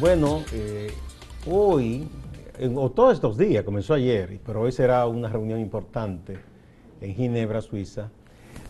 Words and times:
Bueno, 0.00 0.44
eh, 0.52 0.92
hoy, 1.50 2.06
o 2.76 2.88
todos 2.88 3.14
estos 3.14 3.36
días, 3.36 3.64
comenzó 3.64 3.94
ayer, 3.94 4.38
pero 4.46 4.60
hoy 4.60 4.70
será 4.70 5.04
una 5.08 5.28
reunión 5.28 5.58
importante 5.58 6.38
en 7.00 7.16
Ginebra, 7.16 7.60
Suiza, 7.62 8.08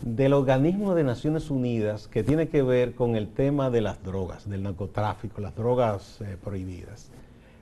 del 0.01 0.33
organismo 0.33 0.95
de 0.95 1.03
Naciones 1.03 1.51
Unidas 1.51 2.07
que 2.07 2.23
tiene 2.23 2.47
que 2.47 2.63
ver 2.63 2.95
con 2.95 3.15
el 3.15 3.27
tema 3.27 3.69
de 3.69 3.81
las 3.81 4.01
drogas, 4.01 4.49
del 4.49 4.63
narcotráfico, 4.63 5.39
las 5.39 5.55
drogas 5.55 6.19
eh, 6.21 6.35
prohibidas. 6.43 7.11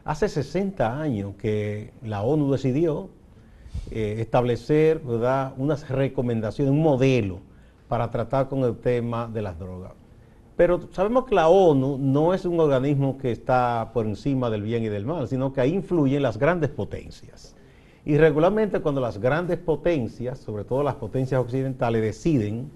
Hace 0.06 0.29
60 0.29 1.02
años 1.02 1.36
que 1.38 1.92
la 2.04 2.21
ONU 2.21 2.50
decidió 2.50 3.10
eh, 3.92 4.15
establecer 4.20 5.02
unas 5.57 5.89
recomendaciones, 5.89 6.71
un 6.71 6.82
modelo 6.82 7.42
para 7.89 8.11
tratar 8.11 8.47
con 8.47 8.64
el 8.64 8.78
tema 8.78 9.28
de 9.28 9.42
las 9.42 9.60
drogas. 9.60 9.96
Pero 10.57 10.89
sabemos 10.92 11.25
que 11.25 11.36
la 11.36 11.50
ONU 11.50 12.00
no 12.00 12.34
es 12.34 12.43
un 12.43 12.60
organismo 12.60 13.20
que 13.20 13.32
está 13.32 13.92
por 13.93 14.07
encima 14.07 14.50
del 14.50 14.64
bien 14.64 14.83
y 14.83 14.89
del 14.89 15.06
mal, 15.06 15.28
sino 15.28 15.54
que 15.54 15.61
ahí 15.61 15.71
influyen 15.71 16.24
las 16.24 16.39
grandes 16.39 16.71
potencias. 16.71 17.56
Y 18.04 18.18
regularmente 18.18 18.80
cuando 18.80 19.00
las 19.00 19.20
grandes 19.20 19.60
potencias, 19.60 20.39
sobre 20.39 20.64
todo 20.64 20.82
las 20.82 20.96
potencias 20.96 21.39
occidentales, 21.39 22.02
deciden 22.02 22.71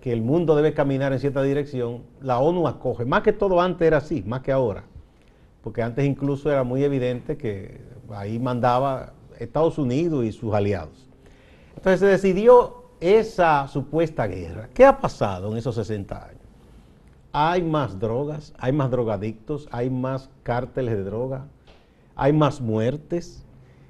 que 0.00 0.12
el 0.12 0.20
mundo 0.20 0.56
debe 0.56 0.74
caminar 0.74 1.12
en 1.12 1.20
cierta 1.20 1.42
dirección, 1.42 2.02
la 2.20 2.40
ONU 2.40 2.66
acoge. 2.66 3.04
Más 3.04 3.22
que 3.22 3.32
todo 3.32 3.60
antes 3.60 3.86
era 3.86 3.98
así, 3.98 4.24
más 4.26 4.40
que 4.40 4.50
ahora. 4.50 4.82
Porque 5.62 5.82
antes 5.82 6.04
incluso 6.04 6.50
era 6.50 6.64
muy 6.64 6.82
evidente 6.82 7.36
que 7.36 7.82
ahí 8.10 8.40
mandaba 8.40 9.12
Estados 9.38 9.78
Unidos 9.78 10.24
y 10.24 10.32
sus 10.32 10.52
aliados. 10.52 11.08
Entonces 11.76 12.00
se 12.00 12.06
decidió 12.06 12.90
esa 12.98 13.68
supuesta 13.68 14.26
guerra. 14.26 14.68
¿Qué 14.74 14.84
ha 14.84 14.98
pasado 15.00 15.52
en 15.52 15.58
esos 15.58 15.76
60 15.76 16.24
años? 16.24 16.35
Hay 17.38 17.60
más 17.60 18.00
drogas, 18.00 18.54
hay 18.56 18.72
más 18.72 18.90
drogadictos, 18.90 19.68
hay 19.70 19.90
más 19.90 20.30
cárteles 20.42 20.96
de 20.96 21.04
droga, 21.04 21.44
hay 22.14 22.32
más 22.32 22.62
muertes 22.62 23.44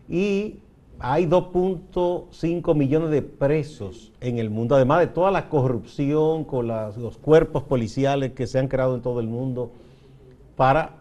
y 0.08 0.58
hay 0.98 1.26
2.5 1.26 2.74
millones 2.74 3.10
de 3.10 3.22
presos 3.22 4.12
en 4.20 4.40
el 4.40 4.50
mundo, 4.50 4.74
además 4.74 4.98
de 4.98 5.06
toda 5.06 5.30
la 5.30 5.48
corrupción 5.48 6.42
con 6.42 6.66
los 6.66 7.18
cuerpos 7.18 7.62
policiales 7.62 8.32
que 8.32 8.48
se 8.48 8.58
han 8.58 8.66
creado 8.66 8.96
en 8.96 9.02
todo 9.02 9.20
el 9.20 9.28
mundo 9.28 9.70
para 10.56 10.96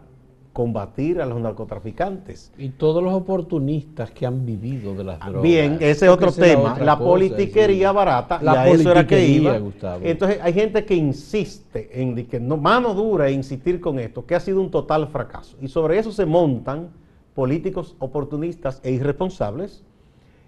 combatir 0.56 1.20
a 1.20 1.26
los 1.26 1.42
narcotraficantes. 1.42 2.50
Y 2.58 2.70
todos 2.70 3.04
los 3.04 3.14
oportunistas 3.14 4.10
que 4.12 4.26
han 4.26 4.46
vivido 4.46 4.96
de 4.96 5.04
las 5.04 5.20
drogas. 5.20 5.42
Bien, 5.42 5.74
ese 5.82 6.06
es 6.06 6.10
otro 6.10 6.32
tema. 6.32 6.80
La 6.80 6.98
politiquería 6.98 7.92
barata, 7.92 8.40
la 8.42 8.66
eso 8.70 8.90
era 8.90 9.06
que 9.06 9.28
iba. 9.28 9.60
Entonces 10.02 10.40
hay 10.42 10.54
gente 10.54 10.86
que 10.86 10.96
insiste 10.96 12.02
en 12.02 12.26
que 12.26 12.40
no, 12.40 12.56
mano 12.56 12.94
dura 12.94 13.28
e 13.28 13.34
insistir 13.34 13.82
con 13.82 14.00
esto, 14.00 14.26
que 14.26 14.34
ha 14.34 14.40
sido 14.40 14.62
un 14.62 14.72
total 14.72 15.10
fracaso. 15.10 15.58
Y 15.62 15.68
sobre 15.68 16.00
eso 16.00 16.14
se 16.14 16.26
montan 16.26 16.88
políticos 17.34 17.98
oportunistas 18.00 18.80
e 18.82 18.92
irresponsables 18.92 19.84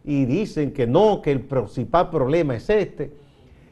y 0.06 0.24
dicen 0.24 0.72
que 0.72 0.88
no, 0.88 1.22
que 1.22 1.34
el 1.34 1.42
principal 1.42 2.10
problema 2.10 2.56
es 2.56 2.70
este. 2.70 3.12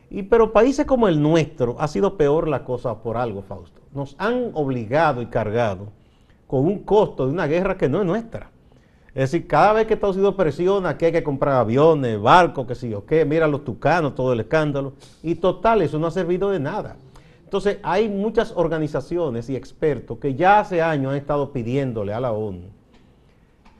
Y, 0.10 0.24
pero 0.24 0.52
países 0.52 0.86
como 0.86 1.08
el 1.08 1.22
nuestro 1.22 1.78
ha 1.80 1.88
sido 1.88 2.18
peor 2.18 2.50
la 2.50 2.66
cosa 2.66 3.02
por 3.02 3.16
algo, 3.16 3.42
Fausto. 3.42 3.80
Nos 3.94 4.18
han 4.20 4.50
obligado 4.54 5.22
y 5.22 5.28
cargado 5.28 6.04
con 6.48 6.66
un 6.66 6.80
costo 6.80 7.26
de 7.26 7.34
una 7.34 7.48
guerra 7.48 7.78
que 7.78 7.90
no 7.90 8.00
es 8.02 8.06
nuestra. 8.06 8.52
Es 9.14 9.32
decir, 9.32 9.48
cada 9.48 9.72
vez 9.72 9.88
que 9.88 9.94
Estados 9.94 10.18
Unidos 10.18 10.36
presiona 10.36 10.98
que 10.98 11.06
hay 11.06 11.12
que 11.14 11.24
comprar 11.24 11.56
aviones, 11.56 12.20
barcos, 12.20 12.68
que 12.68 12.76
sí 12.76 12.94
o 12.94 13.06
qué, 13.06 13.24
mira 13.24 13.48
los 13.48 13.64
tucanos, 13.64 14.14
todo 14.14 14.34
el 14.34 14.42
escándalo. 14.42 14.94
Y 15.24 15.36
total, 15.36 15.82
eso 15.82 15.98
no 15.98 16.08
ha 16.08 16.12
servido 16.12 16.50
de 16.50 16.60
nada. 16.60 16.98
Entonces, 17.46 17.78
hay 17.82 18.10
muchas 18.10 18.52
organizaciones 18.56 19.50
y 19.50 19.56
expertos 19.56 20.18
que 20.18 20.36
ya 20.36 20.60
hace 20.60 20.82
años 20.82 21.12
han 21.12 21.18
estado 21.18 21.54
pidiéndole 21.54 22.14
a 22.14 22.20
la 22.20 22.34
ONU, 22.34 22.68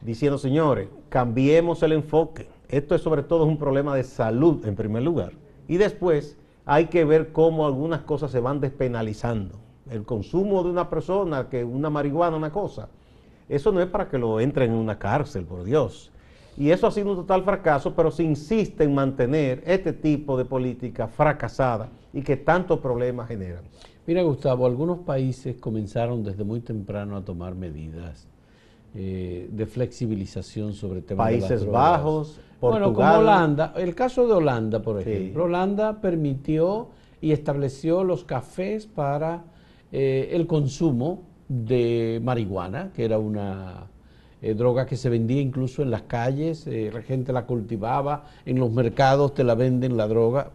diciendo, 0.02 0.38
señores, 0.38 0.88
cambiemos 1.10 1.84
el 1.84 1.92
enfoque. 1.92 2.48
Esto 2.70 2.96
es 2.96 3.02
sobre 3.02 3.22
todo 3.22 3.44
un 3.44 3.58
problema 3.58 3.94
de 3.94 4.04
salud 4.04 4.66
en 4.66 4.76
primer 4.76 5.04
lugar. 5.04 5.34
Y 5.68 5.76
después 5.76 6.38
hay 6.66 6.86
que 6.86 7.04
ver 7.04 7.34
cómo 7.34 7.66
algunas 7.66 8.02
cosas 8.02 8.32
se 8.32 8.40
van 8.40 8.62
despenalizando 8.62 9.65
el 9.90 10.04
consumo 10.04 10.64
de 10.64 10.70
una 10.70 10.90
persona, 10.90 11.48
que 11.50 11.64
una 11.64 11.90
marihuana, 11.90 12.38
una 12.38 12.52
cosa, 12.52 12.90
eso 13.48 13.72
no 13.72 13.82
es 13.82 13.88
para 13.88 14.08
que 14.08 14.18
lo 14.18 14.40
entren 14.40 14.72
en 14.72 14.78
una 14.78 14.98
cárcel, 14.98 15.46
por 15.46 15.64
Dios. 15.64 16.12
Y 16.58 16.72
eso 16.72 16.88
ha 16.88 16.92
sido 16.92 17.12
un 17.12 17.18
total 17.18 17.44
fracaso, 17.44 17.94
pero 17.94 18.12
se 18.12 18.24
insiste 18.24 18.84
en 18.84 18.96
mantener 18.96 19.62
este 19.66 19.94
tipo 19.94 20.38
de 20.38 20.46
política 20.46 21.08
fracasada 21.08 21.90
y 22.14 22.22
que 22.22 22.38
tantos 22.38 22.80
problemas 22.80 23.28
generan. 23.28 23.64
Mira, 24.08 24.24
Gustavo, 24.24 24.66
algunos 24.66 25.00
países 25.00 25.58
comenzaron 25.58 26.24
desde 26.24 26.44
muy 26.44 26.62
temprano 26.62 27.18
a 27.18 27.26
tomar 27.26 27.56
medidas 27.56 28.28
eh, 28.94 29.50
de 29.52 29.66
flexibilización 29.66 30.74
sobre 30.74 31.02
temas 31.02 31.26
Países 31.26 31.66
Bajos, 31.66 32.40
Portugal. 32.60 32.94
Bueno, 32.94 32.94
como 32.94 33.20
Holanda, 33.20 33.74
el 33.76 33.94
caso 33.94 34.26
de 34.26 34.34
Holanda, 34.34 34.82
por 34.82 35.02
ejemplo, 35.02 35.44
Holanda 35.44 36.00
permitió 36.00 36.88
y 37.20 37.32
estableció 37.32 38.04
los 38.04 38.24
cafés 38.24 38.88
para 38.88 39.44
eh, 39.98 40.36
el 40.36 40.46
consumo 40.46 41.24
de 41.48 42.20
marihuana, 42.22 42.92
que 42.94 43.06
era 43.06 43.18
una 43.18 43.88
eh, 44.42 44.54
droga 44.54 44.86
que 44.86 44.98
se 44.98 45.08
vendía 45.08 45.40
incluso 45.40 45.84
en 45.84 45.90
las 45.90 46.02
calles, 46.02 46.68
eh, 46.68 46.92
la 46.94 47.02
gente 47.02 47.32
la 47.32 47.46
cultivaba, 47.46 48.26
en 48.46 48.60
los 48.60 48.70
mercados 48.74 49.34
te 49.34 49.46
la 49.46 49.56
venden 49.56 49.96
la 49.96 50.06
droga. 50.10 50.52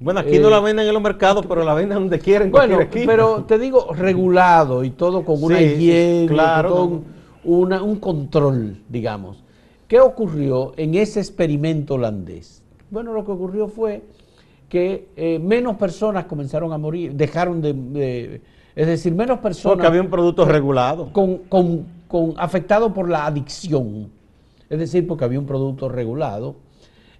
Bueno, 0.00 0.18
aquí 0.18 0.40
no 0.40 0.50
la 0.50 0.58
venden 0.58 0.88
en 0.88 0.92
los 0.92 1.00
mercados, 1.00 1.46
pero 1.46 1.62
la 1.62 1.72
venden 1.72 1.98
donde 1.98 2.18
quieren. 2.18 2.50
Bueno, 2.50 2.80
pero 2.90 3.44
te 3.44 3.60
digo, 3.60 3.94
regulado 3.94 4.82
y 4.82 4.90
todo 4.90 5.24
con 5.24 5.40
una 5.40 5.62
higiene, 5.62 6.26
claro, 6.26 7.04
un 7.44 7.96
control, 8.00 8.82
digamos. 8.88 9.44
¿Qué 9.86 10.00
ocurrió 10.00 10.72
en 10.76 10.96
ese 10.96 11.20
experimento 11.20 11.94
holandés? 11.94 12.64
Bueno, 12.90 13.12
lo 13.12 13.24
que 13.24 13.30
ocurrió 13.30 13.68
fue 13.68 14.02
que 14.68 15.08
eh, 15.16 15.38
menos 15.38 15.76
personas 15.76 16.26
comenzaron 16.26 16.72
a 16.72 16.78
morir, 16.78 17.14
dejaron 17.14 17.60
de, 17.62 18.40
es 18.74 18.86
decir, 18.86 19.14
menos 19.14 19.38
personas... 19.38 19.76
Porque 19.76 19.86
había 19.86 20.02
un 20.02 20.10
producto 20.10 20.44
regulado. 20.44 21.12
Con, 21.12 21.38
con, 21.48 22.34
afectado 22.36 22.92
por 22.92 23.08
la 23.08 23.26
adicción, 23.26 24.10
es 24.68 24.78
decir, 24.78 25.06
porque 25.06 25.24
había 25.24 25.38
un 25.38 25.46
producto 25.46 25.88
regulado. 25.88 26.56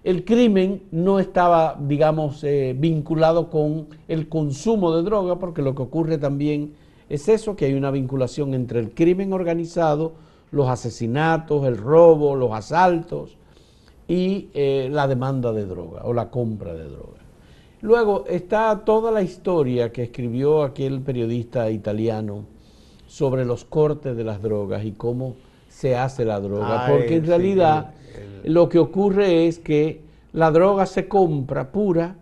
El 0.05 0.25
crimen 0.25 0.83
no 0.93 1.19
estaba, 1.19 1.77
digamos, 1.79 2.45
eh, 2.45 2.75
vinculado 2.79 3.51
con 3.51 3.89
el 4.07 4.29
consumo 4.29 4.95
de 4.95 5.03
droga, 5.03 5.37
porque 5.37 5.63
lo 5.63 5.75
que 5.75 5.83
ocurre 5.83 6.19
también 6.19 6.75
es 7.09 7.29
eso, 7.29 7.57
que 7.57 7.65
hay 7.65 7.75
una 7.75 7.91
vinculación 7.91 8.55
entre 8.55 8.81
el 8.81 8.93
crimen 8.95 9.33
organizado, 9.33 10.13
los 10.51 10.69
asesinatos, 10.69 11.67
el 11.67 11.77
robo, 11.77 12.35
los 12.37 12.53
asaltos 12.53 13.37
y 14.07 14.49
eh, 14.55 14.89
la 14.91 15.07
demanda 15.07 15.53
de 15.53 15.67
droga 15.67 16.03
o 16.05 16.13
la 16.13 16.31
compra 16.31 16.75
de 16.75 16.85
droga. 16.85 17.18
Luego 17.81 18.25
está 18.29 18.83
toda 18.85 19.11
la 19.11 19.23
historia 19.23 19.93
que 19.93 20.03
escribió 20.05 20.63
aquel 20.63 21.01
periodista 21.01 21.71
italiano 21.71 22.45
sobre 23.07 23.45
los 23.45 23.65
cortes 23.65 24.17
de 24.17 24.25
las 24.25 24.43
drogas 24.43 24.85
y 24.85 24.93
cómo 24.93 25.37
se 25.69 25.97
hace 25.97 26.25
la 26.25 26.41
droga, 26.41 26.87
porque 26.89 27.17
en 27.17 27.27
realidad 27.27 27.95
lo 28.45 28.69
que 28.69 28.79
ocurre 28.79 29.47
es 29.47 29.59
que 29.61 30.03
la 30.33 30.51
droga 30.51 30.87
se 30.87 31.07
compra 31.07 31.71
pura 31.71 32.17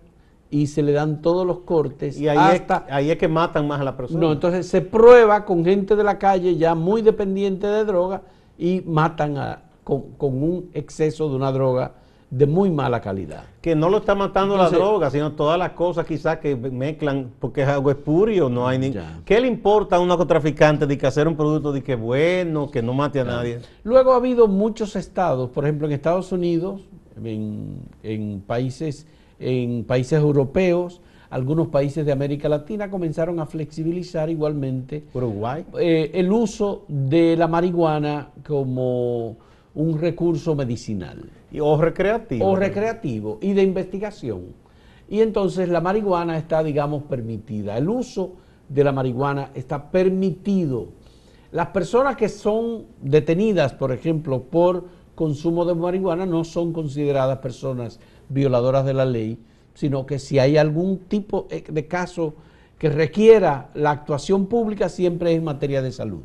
y 0.51 0.67
se 0.67 0.83
le 0.83 0.93
dan 0.93 1.23
todos 1.23 1.47
los 1.47 1.61
cortes. 1.61 2.21
Y 2.21 2.29
ahí, 2.29 2.57
es, 2.57 2.63
ahí 2.91 3.11
es 3.11 3.17
que 3.17 3.29
matan 3.29 3.67
más 3.67 3.81
a 3.81 3.85
la 3.85 3.97
persona. 3.97 4.21
No, 4.21 4.33
entonces 4.33 4.69
se 4.69 4.83
prueba 4.83 5.45
con 5.45 5.65
gente 5.65 5.97
de 5.97 6.05
la 6.05 6.19
calle 6.19 6.57
ya 6.57 6.75
muy 6.75 7.03
dependiente 7.03 7.67
de 7.67 7.85
droga 7.85 8.23
y 8.59 8.83
matan 8.87 9.39
a, 9.39 9.63
con, 9.85 10.03
con 10.19 10.43
un 10.43 10.71
exceso 10.75 11.29
de 11.29 11.37
una 11.37 11.51
droga 11.51 11.95
de 12.31 12.47
muy 12.47 12.71
mala 12.71 13.01
calidad. 13.01 13.45
Que 13.61 13.75
no 13.75 13.89
lo 13.89 13.99
está 13.99 14.15
matando 14.15 14.57
la 14.57 14.69
droga, 14.69 15.11
sino 15.11 15.33
todas 15.33 15.59
las 15.59 15.71
cosas 15.71 16.07
quizás 16.07 16.39
que 16.39 16.57
mezclan, 16.57 17.31
porque 17.39 17.63
es 17.63 17.69
algo 17.69 17.91
espurio, 17.91 18.49
no 18.49 18.67
hay 18.67 18.79
ni... 18.79 18.95
¿Qué 19.25 19.41
le 19.41 19.47
importa 19.47 19.97
a 19.97 20.01
un 20.01 20.09
narcotraficante 20.09 20.87
de 20.87 20.99
que 20.99 21.07
hacer 21.07 21.29
un 21.29 21.37
producto 21.37 21.73
de 21.73 21.83
que 21.83 21.95
bueno, 21.95 22.71
que 22.71 22.83
no 22.83 22.95
mate 22.95 23.21
a 23.21 23.25
nadie? 23.25 23.61
Luego 23.85 24.13
ha 24.13 24.17
habido 24.17 24.49
muchos 24.49 24.97
estados, 24.97 25.51
por 25.51 25.65
ejemplo 25.65 25.87
en 25.87 25.93
Estados 25.93 26.33
Unidos, 26.33 26.81
en, 27.23 28.43
países, 28.47 29.07
en 29.39 29.85
países 29.85 30.21
europeos, 30.21 31.01
algunos 31.31 31.69
países 31.69 32.07
de 32.07 32.13
América 32.13 32.49
Latina 32.49 32.91
comenzaron 32.91 33.41
a 33.41 33.47
flexibilizar 33.47 34.31
igualmente 34.31 35.05
Uruguay. 35.13 35.65
Eh, 35.79 36.11
el 36.15 36.31
uso 36.31 36.85
de 36.89 37.37
la 37.37 37.49
marihuana 37.49 38.31
como 38.47 39.37
un 39.77 40.01
recurso 40.01 40.55
medicinal. 40.55 41.31
o 41.61 41.77
recreativo. 41.77 42.47
O 42.47 42.57
recreativo 42.57 43.39
y 43.41 43.53
de 43.53 43.63
investigación. 43.63 44.47
Y 45.09 45.21
entonces 45.21 45.69
la 45.69 45.81
marihuana 45.81 46.37
está, 46.37 46.65
digamos, 46.65 47.05
permitida. 47.05 47.79
El 47.79 47.89
uso 47.89 48.33
de 48.69 48.83
la 48.83 48.91
marihuana 48.91 49.51
está 49.55 49.91
permitido. 49.91 50.89
Las 51.53 51.69
personas 51.69 52.17
que 52.17 52.29
son 52.29 52.87
detenidas, 53.01 53.75
por 53.75 53.93
ejemplo, 53.93 54.43
por 54.43 54.85
consumo 55.15 55.65
de 55.65 55.75
marihuana 55.75 56.27
no 56.27 56.43
son 56.43 56.73
consideradas 56.73 57.39
personas 57.39 58.01
violadoras 58.29 58.85
de 58.85 58.95
la 58.95 59.05
ley, 59.05 59.39
sino 59.75 60.07
que 60.07 60.19
si 60.19 60.39
hay 60.39 60.57
algún 60.57 61.01
tipo 61.01 61.47
de 61.51 61.87
caso 61.87 62.35
que 62.79 62.89
requiera 62.89 63.71
la 63.75 63.91
actuación 63.91 64.47
pública, 64.47 64.89
siempre 64.89 65.33
es 65.33 65.39
en 65.39 65.45
materia 65.45 65.83
de 65.83 65.93
salud. 65.93 66.25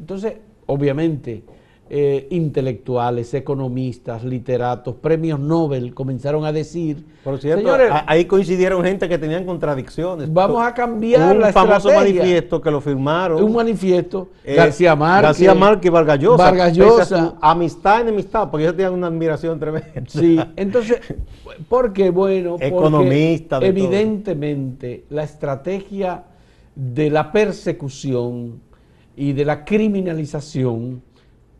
Entonces, 0.00 0.38
obviamente, 0.66 1.44
eh, 1.88 2.26
intelectuales, 2.30 3.32
economistas, 3.34 4.24
literatos, 4.24 4.96
premios 4.96 5.38
Nobel 5.38 5.94
comenzaron 5.94 6.44
a 6.44 6.50
decir, 6.50 7.04
Por 7.22 7.38
cierto, 7.38 7.60
señores, 7.60 7.92
ahí 8.06 8.24
coincidieron 8.24 8.82
gente 8.84 9.08
que 9.08 9.16
tenían 9.18 9.44
contradicciones. 9.46 10.32
vamos 10.32 10.66
a 10.66 10.74
cambiar 10.74 11.36
un 11.36 11.42
la 11.42 11.52
famoso 11.52 11.88
estrategia. 11.90 12.20
manifiesto 12.20 12.60
que 12.60 12.70
lo 12.72 12.80
firmaron. 12.80 13.40
un 13.40 13.52
manifiesto, 13.52 14.30
eh, 14.44 14.56
García 14.56 14.96
Márquez, 14.96 15.22
García 15.28 15.54
Márquez 15.54 15.86
y 15.86 15.90
Vargas 15.90 16.18
Llosa. 16.18 16.42
Vargas 16.42 16.76
Llosa. 16.76 17.34
Amistad, 17.40 18.00
enemistad, 18.00 18.50
porque 18.50 18.64
ellos 18.64 18.74
tenían 18.76 18.92
una 18.94 19.06
admiración 19.06 19.60
tremenda. 19.60 19.88
Sí, 20.08 20.40
entonces, 20.56 21.00
¿por 21.68 21.92
qué? 21.92 22.10
Bueno, 22.10 22.52
porque 22.52 22.66
Economista 22.66 23.60
todo. 23.60 23.68
evidentemente 23.68 25.04
la 25.10 25.22
estrategia 25.22 26.24
de 26.74 27.10
la 27.10 27.30
persecución 27.30 28.60
y 29.16 29.32
de 29.32 29.44
la 29.44 29.64
criminalización 29.64 31.05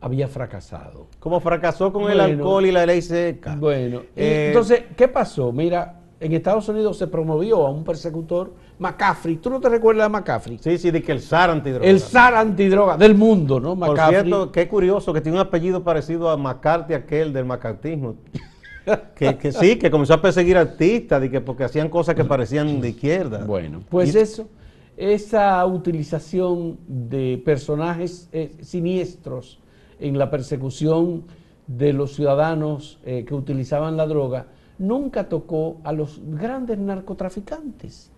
había 0.01 0.27
fracasado. 0.27 1.07
Como 1.19 1.39
fracasó 1.39 1.91
con 1.91 2.11
el 2.11 2.19
alcohol 2.19 2.65
y 2.65 2.71
la 2.71 2.85
ley 2.85 3.01
seca. 3.01 3.55
Bueno, 3.55 4.01
Eh, 4.15 4.47
entonces, 4.49 4.83
¿qué 4.95 5.07
pasó? 5.07 5.51
Mira, 5.51 6.01
en 6.19 6.33
Estados 6.33 6.67
Unidos 6.69 6.97
se 6.97 7.07
promovió 7.07 7.65
a 7.65 7.71
un 7.71 7.83
persecutor, 7.83 8.53
McCaffrey. 8.79 9.37
¿Tú 9.37 9.49
no 9.49 9.59
te 9.59 9.69
recuerdas 9.69 10.05
de 10.05 10.09
McCaffrey? 10.11 10.57
Sí, 10.59 10.77
sí, 10.77 10.91
de 10.91 11.01
que 11.01 11.11
el 11.11 11.21
zar 11.21 11.49
antidroga. 11.49 11.87
El 11.87 11.99
zar 11.99 12.35
antidroga 12.35 12.97
del 12.97 13.15
mundo, 13.15 13.59
¿no? 13.59 13.69
Por 13.77 13.89
McCaffrey. 13.89 14.21
cierto, 14.23 14.51
qué 14.51 14.67
curioso 14.67 15.13
que 15.13 15.21
tiene 15.21 15.37
un 15.39 15.45
apellido 15.45 15.83
parecido 15.83 16.29
a 16.29 16.37
McCarthy, 16.37 16.93
aquel 16.93 17.33
del 17.33 17.45
macartismo. 17.45 18.15
que, 19.15 19.37
que 19.37 19.51
sí, 19.51 19.77
que 19.77 19.89
comenzó 19.91 20.13
a 20.13 20.21
perseguir 20.21 20.57
artistas 20.57 21.19
de 21.21 21.29
que 21.29 21.41
porque 21.41 21.63
hacían 21.63 21.89
cosas 21.89 22.15
que 22.15 22.23
parecían 22.23 22.79
de 22.81 22.89
izquierda. 22.89 23.43
Bueno, 23.45 23.81
pues 23.89 24.13
Y- 24.15 24.19
eso, 24.19 24.47
esa 24.95 25.65
utilización 25.65 26.77
de 26.87 27.41
personajes 27.43 28.29
eh, 28.31 28.51
siniestros 28.61 29.59
en 29.99 30.17
la 30.17 30.29
persecución 30.29 31.23
de 31.67 31.93
los 31.93 32.13
ciudadanos 32.13 32.99
eh, 33.05 33.25
que 33.25 33.33
utilizaban 33.35 33.97
la 33.97 34.05
droga, 34.07 34.45
nunca 34.77 35.27
tocó 35.27 35.77
a 35.83 35.91
los 35.91 36.21
grandes 36.25 36.77
narcotraficantes. 36.77 38.11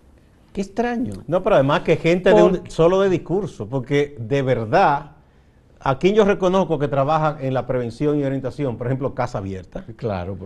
Qué 0.52 0.60
extraño. 0.62 1.14
No, 1.26 1.42
pero 1.42 1.56
además 1.56 1.80
que 1.82 1.96
gente 1.96 2.34
de 2.34 2.42
un- 2.42 2.70
solo 2.70 3.00
de 3.00 3.08
discurso, 3.08 3.68
porque 3.68 4.16
de 4.20 4.42
verdad, 4.42 5.12
a 5.82 5.98
quien 5.98 6.14
yo 6.14 6.26
reconozco 6.26 6.78
que 6.78 6.88
trabaja 6.88 7.38
en 7.40 7.54
la 7.54 7.66
prevención 7.66 8.18
y 8.20 8.24
orientación, 8.24 8.76
por 8.76 8.86
ejemplo, 8.86 9.14
Casa 9.14 9.38
Abierta, 9.38 9.82
Claro, 9.96 10.36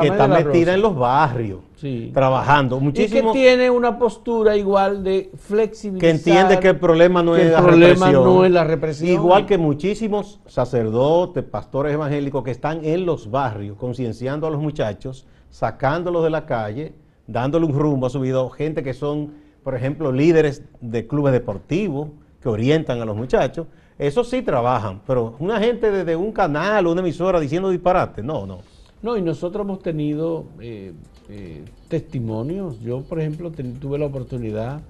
que 0.00 0.08
está 0.08 0.26
metida 0.26 0.74
en 0.74 0.82
los 0.82 0.96
barrios, 0.96 1.60
Sí. 1.76 2.10
trabajando. 2.12 2.74
Y 2.76 2.78
que 2.80 2.84
Muchísimo 2.84 3.32
tiene 3.32 3.70
una 3.70 3.98
postura 4.00 4.56
igual 4.56 5.04
de 5.04 5.30
flexibilidad. 5.36 6.00
que 6.00 6.10
entiende 6.10 6.58
que 6.58 6.68
el 6.70 6.78
problema 6.80 7.22
no 7.22 7.34
que 7.34 7.42
es 7.42 7.46
el 7.46 7.52
la 7.52 7.62
problema 7.62 8.06
represión. 8.06 8.24
no 8.24 8.44
es 8.44 8.50
la 8.50 8.64
represión. 8.64 9.10
Igual 9.10 9.46
que 9.46 9.58
muchísimos 9.58 10.40
sacerdotes, 10.46 11.44
pastores 11.44 11.94
evangélicos 11.94 12.42
que 12.42 12.50
están 12.50 12.84
en 12.84 13.06
los 13.06 13.30
barrios 13.30 13.76
concienciando 13.76 14.46
a 14.48 14.50
los 14.50 14.60
muchachos, 14.60 15.24
sacándolos 15.50 16.24
de 16.24 16.30
la 16.30 16.46
calle, 16.46 16.94
dándole 17.28 17.64
un 17.66 17.78
rumbo 17.78 18.06
a 18.06 18.10
su 18.10 18.18
vida. 18.20 18.40
Gente 18.56 18.82
que 18.82 18.92
son, 18.92 19.34
por 19.62 19.76
ejemplo, 19.76 20.10
líderes 20.10 20.64
de 20.80 21.06
clubes 21.06 21.32
deportivos 21.32 22.08
que 22.42 22.48
orientan 22.48 23.00
a 23.00 23.04
los 23.04 23.16
muchachos. 23.16 23.68
Eso 24.00 24.24
sí 24.24 24.40
trabajan, 24.40 25.02
pero 25.06 25.34
una 25.40 25.60
gente 25.60 25.90
desde 25.90 26.16
un 26.16 26.32
canal 26.32 26.86
o 26.86 26.92
una 26.92 27.02
emisora 27.02 27.38
diciendo 27.38 27.68
disparate, 27.68 28.22
no, 28.22 28.46
no. 28.46 28.58
No, 29.02 29.16
y 29.16 29.22
nosotros 29.22 29.64
hemos 29.64 29.82
tenido 29.82 30.44
eh, 30.58 30.92
eh, 31.28 31.62
testimonios. 31.88 32.80
Yo, 32.80 33.02
por 33.02 33.20
ejemplo, 33.20 33.50
ten- 33.50 33.74
tuve 33.78 33.98
la 33.98 34.06
oportunidad 34.06 34.80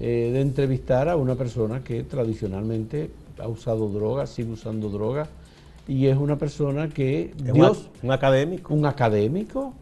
eh, 0.00 0.30
de 0.32 0.40
entrevistar 0.40 1.08
a 1.08 1.14
una 1.16 1.36
persona 1.36 1.84
que 1.84 2.02
tradicionalmente 2.02 3.10
ha 3.38 3.46
usado 3.46 3.88
droga, 3.88 4.26
sigue 4.26 4.50
usando 4.52 4.88
droga, 4.88 5.28
y 5.86 6.06
es 6.06 6.16
una 6.16 6.36
persona 6.36 6.88
que 6.88 7.32
Es 7.36 7.52
Dios, 7.52 7.90
un, 8.02 8.08
un 8.08 8.12
académico. 8.12 8.74
un 8.74 8.86
académico, 8.86 9.72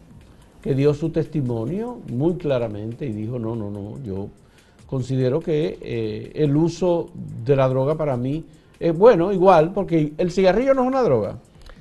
que 0.63 0.75
dio 0.75 0.93
su 0.93 1.09
testimonio 1.09 1.99
muy 2.11 2.35
claramente 2.35 3.07
y 3.07 3.13
dijo, 3.13 3.39
no, 3.39 3.57
no, 3.57 3.71
no, 3.71 3.99
yo 4.05 4.29
considero 4.91 5.39
que 5.41 5.79
eh, 5.81 6.33
el 6.35 6.57
uso 6.57 7.11
de 7.15 7.55
la 7.55 7.69
droga 7.69 7.95
para 7.95 8.17
mí 8.17 8.45
es 8.81 8.97
bueno, 8.97 9.31
igual, 9.33 9.73
porque 9.73 10.13
el 10.19 10.33
cigarrillo 10.33 10.75
no 10.75 10.83
es 10.83 10.89
una 10.89 11.03
droga. 11.03 11.37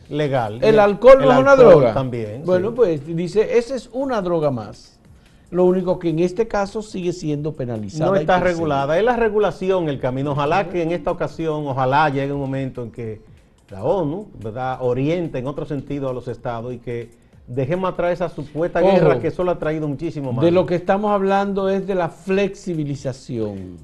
Legal. 0.10 0.60
El 0.62 0.80
alcohol 0.80 1.18
no 1.22 1.32
es 1.32 1.40
una 1.40 1.56
droga. 1.56 1.94
También. 1.94 2.44
Bueno, 2.46 2.70
sí. 2.70 2.76
pues 2.76 3.16
dice, 3.16 3.58
esa 3.58 3.76
es 3.76 3.90
una 3.94 4.22
droga 4.22 4.52
más. 4.52 5.00
Lo 5.50 5.66
único 5.66 5.98
que 5.98 6.10
en 6.10 6.20
este 6.20 6.48
caso 6.48 6.84
sigue 6.84 7.12
siendo 7.12 7.54
penalizada. 7.54 8.12
No 8.12 8.16
está 8.16 8.40
regulada. 8.40 8.98
Es 8.98 9.04
la 9.04 9.16
regulación 9.16 9.90
el 9.90 10.00
camino. 10.00 10.34
Ojalá 10.34 10.70
que 10.70 10.84
en 10.84 10.92
esta 10.92 11.10
ocasión, 11.10 11.66
ojalá 11.68 12.10
llegue 12.10 12.32
un 12.32 12.40
momento 12.40 12.84
en 12.84 12.92
que 12.92 13.22
la 13.70 13.84
ONU, 13.84 14.28
¿verdad?, 14.44 14.78
oriente 14.82 15.40
en 15.40 15.48
otro 15.48 15.66
sentido 15.66 16.10
a 16.10 16.14
los 16.14 16.28
estados 16.28 16.74
y 16.74 16.78
que 16.78 17.10
dejemos 17.50 17.92
atrás 17.92 18.13
esa 18.13 18.30
supuesta 18.30 18.80
Ojo. 18.80 18.92
guerra 18.92 19.19
que 19.19 19.31
solo 19.31 19.51
ha 19.51 19.57
traído 19.60 19.88
muchísimo 19.88 20.31
más. 20.31 20.46
De 20.46 20.51
lo 20.51 20.66
que 20.66 20.75
estamos 20.75 21.12
hablando 21.12 21.68
es 21.68 21.86
de 21.88 21.96
la 21.96 22.10
flexibilización. 22.10 23.78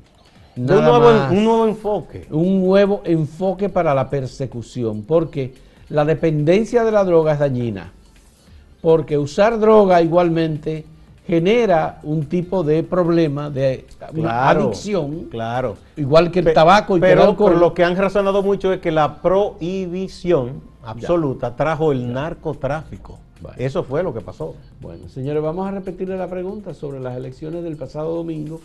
Un, 0.58 0.66
nuevo, 0.66 1.00
más. 1.00 1.32
un 1.32 1.44
nuevo 1.44 1.68
enfoque. 1.68 2.28
un 2.30 2.62
nuevo 2.66 3.02
enfoque 3.04 3.68
para 3.68 3.94
la 3.94 4.10
persecución, 4.10 5.04
porque 5.04 5.54
la 5.90 6.06
dependencia 6.06 6.84
de 6.86 6.92
la 6.92 7.04
droga 7.04 7.34
es 7.34 7.40
dañina, 7.40 7.92
porque 8.82 9.18
usar 9.18 9.60
droga 9.60 10.02
igualmente 10.02 10.86
genera 11.28 12.00
un 12.04 12.26
tipo 12.28 12.64
de 12.64 12.84
problema 12.84 13.50
de 13.50 13.86
una 14.14 14.30
Claro, 14.30 14.62
adicción, 14.68 15.24
Claro. 15.32 15.76
igual 15.98 16.32
que 16.32 16.40
el 16.40 16.46
Pe- 16.46 16.54
tabaco 16.54 16.96
y 16.96 17.02
que 17.02 17.08
el 17.08 17.18
pero, 17.18 17.30
alcohol. 17.32 17.50
pero 17.54 17.60
lo 17.60 17.74
que 17.74 17.84
han 17.84 17.98
razonado 17.98 18.42
mucho 18.44 18.72
es 18.72 18.80
que 18.80 18.92
la 18.92 19.22
prohibición 19.22 20.62
absoluta 20.86 21.56
trajo 21.56 21.92
el 21.92 22.14
narcotráfico. 22.14 23.18
Bueno. 23.42 23.58
Eso 23.60 23.84
fue 23.84 24.02
lo 24.02 24.14
que 24.14 24.22
pasó. 24.22 24.56
Bueno, 24.82 25.10
señores, 25.10 25.44
vamos 25.44 25.68
a 25.68 25.72
repetirle 25.72 26.18
la 26.18 26.30
pregunta 26.30 26.74
sobre 26.74 27.00
las 27.00 27.18
elecciones 27.18 27.64
del 27.64 27.76
pasado 27.76 28.16
domingo 28.16 28.62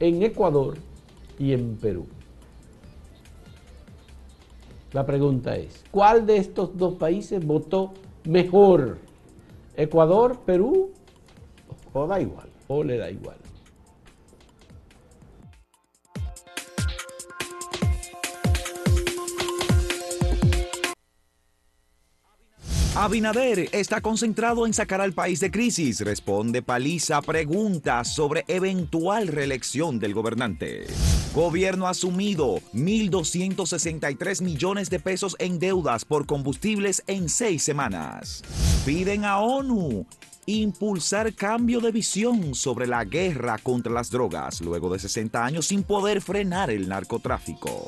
en 0.00 0.22
Ecuador 0.22 0.76
y 1.38 1.52
en 1.52 1.76
Perú. 1.76 2.06
La 4.92 5.04
pregunta 5.04 5.54
es, 5.56 5.84
¿cuál 5.90 6.24
de 6.26 6.38
estos 6.38 6.76
dos 6.78 6.94
países 6.94 7.44
votó 7.44 7.92
mejor? 8.24 8.98
¿Ecuador, 9.76 10.38
Perú 10.46 10.90
O 11.92 12.06
da 12.06 12.20
igual. 12.20 12.48
o 12.68 12.82
le 12.82 12.96
da 12.96 13.10
igual? 13.10 13.36
Abinader 22.98 23.68
está 23.70 24.00
concentrado 24.00 24.66
en 24.66 24.74
sacar 24.74 25.00
al 25.00 25.12
país 25.12 25.38
de 25.38 25.52
crisis. 25.52 26.00
Responde 26.00 26.62
paliza 26.62 27.22
preguntas 27.22 28.12
sobre 28.12 28.44
eventual 28.48 29.28
reelección 29.28 30.00
del 30.00 30.14
gobernante. 30.14 30.84
Gobierno 31.32 31.86
asumido 31.86 32.56
1.263 32.74 34.42
millones 34.42 34.90
de 34.90 34.98
pesos 34.98 35.36
en 35.38 35.60
deudas 35.60 36.04
por 36.04 36.26
combustibles 36.26 37.04
en 37.06 37.28
seis 37.28 37.62
semanas. 37.62 38.42
Piden 38.84 39.24
a 39.24 39.38
ONU 39.38 40.04
impulsar 40.46 41.32
cambio 41.34 41.78
de 41.78 41.92
visión 41.92 42.56
sobre 42.56 42.88
la 42.88 43.04
guerra 43.04 43.58
contra 43.58 43.92
las 43.92 44.10
drogas 44.10 44.60
luego 44.60 44.92
de 44.92 44.98
60 44.98 45.44
años 45.44 45.66
sin 45.66 45.84
poder 45.84 46.20
frenar 46.20 46.68
el 46.68 46.88
narcotráfico. 46.88 47.86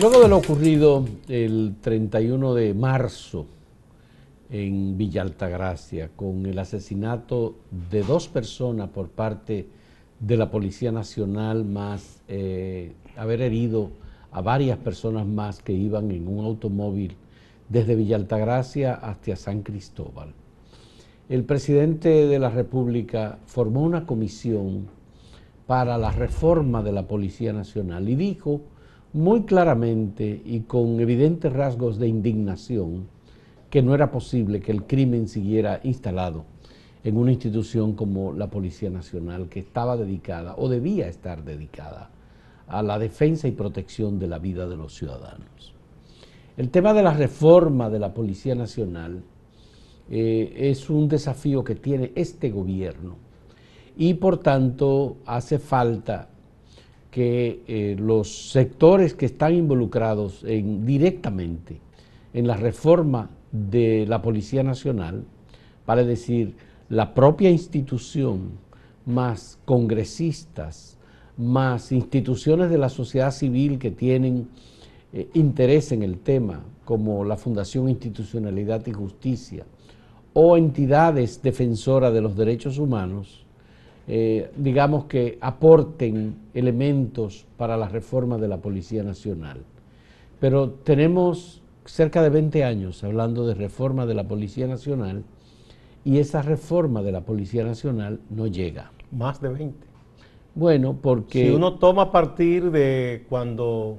Luego 0.00 0.20
de 0.20 0.28
lo 0.28 0.36
ocurrido 0.36 1.04
el 1.28 1.74
31 1.80 2.54
de 2.54 2.72
marzo 2.72 3.46
en 4.48 4.96
Villa 4.96 5.22
Altagracia, 5.22 6.10
con 6.14 6.46
el 6.46 6.56
asesinato 6.60 7.56
de 7.90 8.04
dos 8.04 8.28
personas 8.28 8.90
por 8.90 9.08
parte 9.08 9.66
de 10.20 10.36
la 10.36 10.52
Policía 10.52 10.92
Nacional, 10.92 11.64
más 11.64 12.22
eh, 12.28 12.92
haber 13.16 13.42
herido 13.42 13.90
a 14.30 14.40
varias 14.40 14.78
personas 14.78 15.26
más 15.26 15.60
que 15.64 15.72
iban 15.72 16.12
en 16.12 16.28
un 16.28 16.44
automóvil 16.44 17.16
desde 17.68 17.96
Villa 17.96 18.14
Altagracia 18.14 18.94
hasta 18.94 19.34
San 19.34 19.62
Cristóbal. 19.62 20.32
El 21.28 21.42
presidente 21.42 22.28
de 22.28 22.38
la 22.38 22.50
República 22.50 23.40
formó 23.46 23.82
una 23.82 24.06
comisión 24.06 24.86
para 25.66 25.98
la 25.98 26.12
reforma 26.12 26.84
de 26.84 26.92
la 26.92 27.08
Policía 27.08 27.52
Nacional 27.52 28.08
y 28.08 28.14
dijo 28.14 28.60
muy 29.12 29.42
claramente 29.42 30.42
y 30.44 30.60
con 30.60 31.00
evidentes 31.00 31.52
rasgos 31.52 31.98
de 31.98 32.08
indignación 32.08 33.08
que 33.70 33.82
no 33.82 33.94
era 33.94 34.10
posible 34.10 34.60
que 34.60 34.72
el 34.72 34.84
crimen 34.84 35.28
siguiera 35.28 35.80
instalado 35.82 36.44
en 37.04 37.16
una 37.16 37.32
institución 37.32 37.94
como 37.94 38.32
la 38.32 38.48
Policía 38.50 38.90
Nacional 38.90 39.48
que 39.48 39.60
estaba 39.60 39.96
dedicada 39.96 40.54
o 40.56 40.68
debía 40.68 41.08
estar 41.08 41.44
dedicada 41.44 42.10
a 42.66 42.82
la 42.82 42.98
defensa 42.98 43.48
y 43.48 43.52
protección 43.52 44.18
de 44.18 44.26
la 44.26 44.38
vida 44.38 44.68
de 44.68 44.76
los 44.76 44.94
ciudadanos. 44.94 45.74
El 46.56 46.70
tema 46.70 46.92
de 46.92 47.02
la 47.02 47.14
reforma 47.14 47.88
de 47.88 47.98
la 47.98 48.12
Policía 48.12 48.54
Nacional 48.54 49.22
eh, 50.10 50.52
es 50.56 50.90
un 50.90 51.08
desafío 51.08 51.64
que 51.64 51.76
tiene 51.76 52.12
este 52.14 52.50
gobierno 52.50 53.16
y 53.96 54.14
por 54.14 54.38
tanto 54.38 55.18
hace 55.24 55.58
falta 55.58 56.28
que 57.10 57.62
eh, 57.66 57.96
los 57.98 58.50
sectores 58.50 59.14
que 59.14 59.26
están 59.26 59.54
involucrados 59.54 60.44
en, 60.44 60.84
directamente 60.84 61.80
en 62.34 62.46
la 62.46 62.56
reforma 62.56 63.30
de 63.50 64.04
la 64.06 64.20
Policía 64.20 64.62
Nacional, 64.62 65.24
vale 65.86 66.04
decir, 66.04 66.54
la 66.88 67.14
propia 67.14 67.50
institución, 67.50 68.50
más 69.06 69.58
congresistas, 69.64 70.98
más 71.38 71.92
instituciones 71.92 72.68
de 72.68 72.78
la 72.78 72.90
sociedad 72.90 73.30
civil 73.30 73.78
que 73.78 73.90
tienen 73.90 74.48
eh, 75.12 75.28
interés 75.34 75.92
en 75.92 76.02
el 76.02 76.18
tema, 76.18 76.62
como 76.84 77.24
la 77.24 77.36
Fundación 77.36 77.88
Institucionalidad 77.88 78.86
y 78.86 78.92
Justicia, 78.92 79.64
o 80.34 80.56
entidades 80.56 81.42
defensoras 81.42 82.12
de 82.12 82.20
los 82.20 82.36
derechos 82.36 82.78
humanos, 82.78 83.46
eh, 84.10 84.50
digamos 84.56 85.04
que 85.04 85.36
aporten 85.42 86.36
elementos 86.54 87.46
para 87.58 87.76
la 87.76 87.88
reforma 87.88 88.38
de 88.38 88.48
la 88.48 88.56
Policía 88.56 89.02
Nacional. 89.02 89.60
Pero 90.40 90.70
tenemos 90.70 91.62
cerca 91.84 92.22
de 92.22 92.30
20 92.30 92.64
años 92.64 93.04
hablando 93.04 93.46
de 93.46 93.54
reforma 93.54 94.06
de 94.06 94.14
la 94.14 94.26
Policía 94.26 94.66
Nacional 94.66 95.24
y 96.04 96.18
esa 96.18 96.40
reforma 96.40 97.02
de 97.02 97.12
la 97.12 97.20
Policía 97.20 97.64
Nacional 97.64 98.20
no 98.30 98.46
llega. 98.46 98.92
Más 99.12 99.42
de 99.42 99.50
20. 99.50 99.86
Bueno, 100.54 100.96
porque... 101.00 101.46
Si 101.46 101.50
uno 101.50 101.74
toma 101.74 102.02
a 102.02 102.12
partir 102.12 102.70
de 102.70 103.26
cuando 103.28 103.98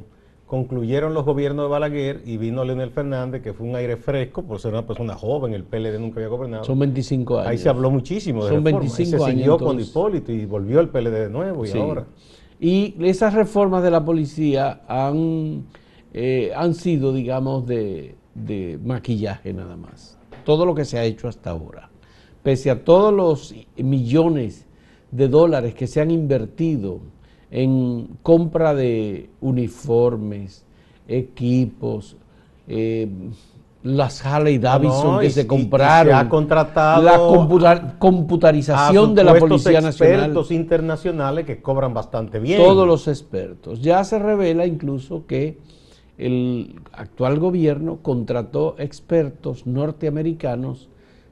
concluyeron 0.50 1.13
los 1.13 1.25
gobiernos 1.25 1.65
de 1.65 1.70
Balaguer 1.70 2.24
y 2.25 2.38
vino 2.38 2.63
Leonel 2.63 2.89
Fernández, 2.89 3.44
que 3.44 3.53
fue 3.53 3.68
un 3.68 3.75
aire 3.75 3.98
fresco, 3.98 4.41
por 4.41 4.60
ser 4.60 4.74
una 4.74 4.88
persona 4.88 5.13
joven, 5.13 5.53
el 5.53 5.63
PLD 5.63 6.00
nunca 6.00 6.15
había 6.20 6.29
gobernado. 6.29 6.63
Son 6.63 6.79
25 6.79 7.38
años. 7.38 7.48
Ahí 7.51 7.60
se 7.60 7.70
habló 7.70 7.91
muchísimo 7.91 8.44
de 8.44 8.50
Son 8.50 8.65
reforma. 8.65 8.79
25 8.79 9.15
Ahí 9.25 9.32
se 9.32 9.38
siguió 9.38 9.53
años, 9.53 9.63
con. 9.68 9.79
Hipólito 9.79 10.32
y 10.32 10.48
volvió 10.48 10.79
el 10.79 10.89
PLD 10.89 11.12
de 11.12 11.29
nuevo 11.29 11.65
y 11.65 11.68
Sí. 11.68 11.77
ahora. 11.77 12.08
Y 12.60 12.96
esas 13.06 13.36
reformas 13.36 13.84
de 13.84 13.91
la 13.91 14.03
policía 14.03 14.82
han, 14.88 15.65
eh, 16.15 16.51
han 16.56 16.74
sido, 16.74 17.13
digamos, 17.13 17.68
de, 17.68 18.15
de 18.34 18.79
maquillaje 18.84 19.53
nada 19.53 19.77
más. 19.77 20.18
Todo 20.46 20.65
lo 20.65 20.74
que 20.74 20.84
se 20.84 20.98
ha 20.98 21.03
hecho 21.03 21.27
hasta 21.27 21.51
ahora. 21.51 21.91
Pese 22.41 22.72
a 22.72 22.84
todos 22.84 23.13
los 23.13 23.53
millones 23.77 24.65
de 25.12 25.27
dólares 25.27 25.75
que 25.75 25.86
se 25.86 26.01
han 26.01 26.10
invertido 26.10 27.01
en 27.51 28.08
compra 28.22 28.74
de 28.75 29.29
uniformes, 29.41 30.65
equipos, 31.08 32.15
eh, 32.68 33.08
las 33.82 34.25
Harley 34.25 34.58
Davidson 34.58 35.13
No, 35.15 35.20
que 35.20 35.27
y- 35.27 35.32
se 35.32 35.48
compraron, 35.48 36.12
se 36.13 36.20
ha 36.20 36.27
contratado 36.29 37.01
la 37.01 37.18
computa- 37.18 37.96
computarización 37.98 39.12
a 39.12 39.13
de 39.13 39.24
la 39.24 39.36
Policía 39.36 39.79
Nacional. 39.82 40.15
expertos 40.15 40.51
internacionales 40.51 41.46
que 41.46 41.62
cobran 41.62 41.94
bastante 41.94 42.39
bien. 42.39 42.62
Todos 42.62 42.86
los 42.86 43.08
expertos. 43.08 43.82
Ya 43.82 44.03
se 44.03 44.20
revela 44.20 44.65
incluso 44.65 45.25
que 45.25 45.58
el 46.18 46.75
actual 46.91 47.39
gobierno 47.39 48.00
contrató 48.01 48.75
expertos 48.77 49.65
norteamericanos 49.65 50.89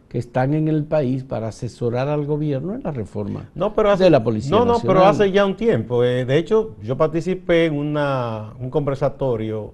que 0.09 0.17
están 0.17 0.53
en 0.53 0.67
el 0.67 0.85
país 0.85 1.23
para 1.23 1.49
asesorar 1.49 2.07
al 2.07 2.25
gobierno 2.25 2.73
en 2.75 2.83
la 2.83 2.91
reforma 2.91 3.49
No, 3.55 3.73
pero 3.73 3.91
hace, 3.91 4.05
de 4.05 4.09
la 4.09 4.23
Policía 4.23 4.51
No, 4.51 4.65
no, 4.65 4.73
Nacional. 4.73 4.95
pero 4.97 5.05
hace 5.07 5.31
ya 5.31 5.45
un 5.45 5.57
tiempo. 5.57 6.03
Eh, 6.03 6.23
de 6.25 6.37
hecho, 6.37 6.75
yo 6.81 6.95
participé 6.95 7.65
en 7.65 7.73
una, 7.77 8.53
un 8.59 8.69
conversatorio 8.69 9.73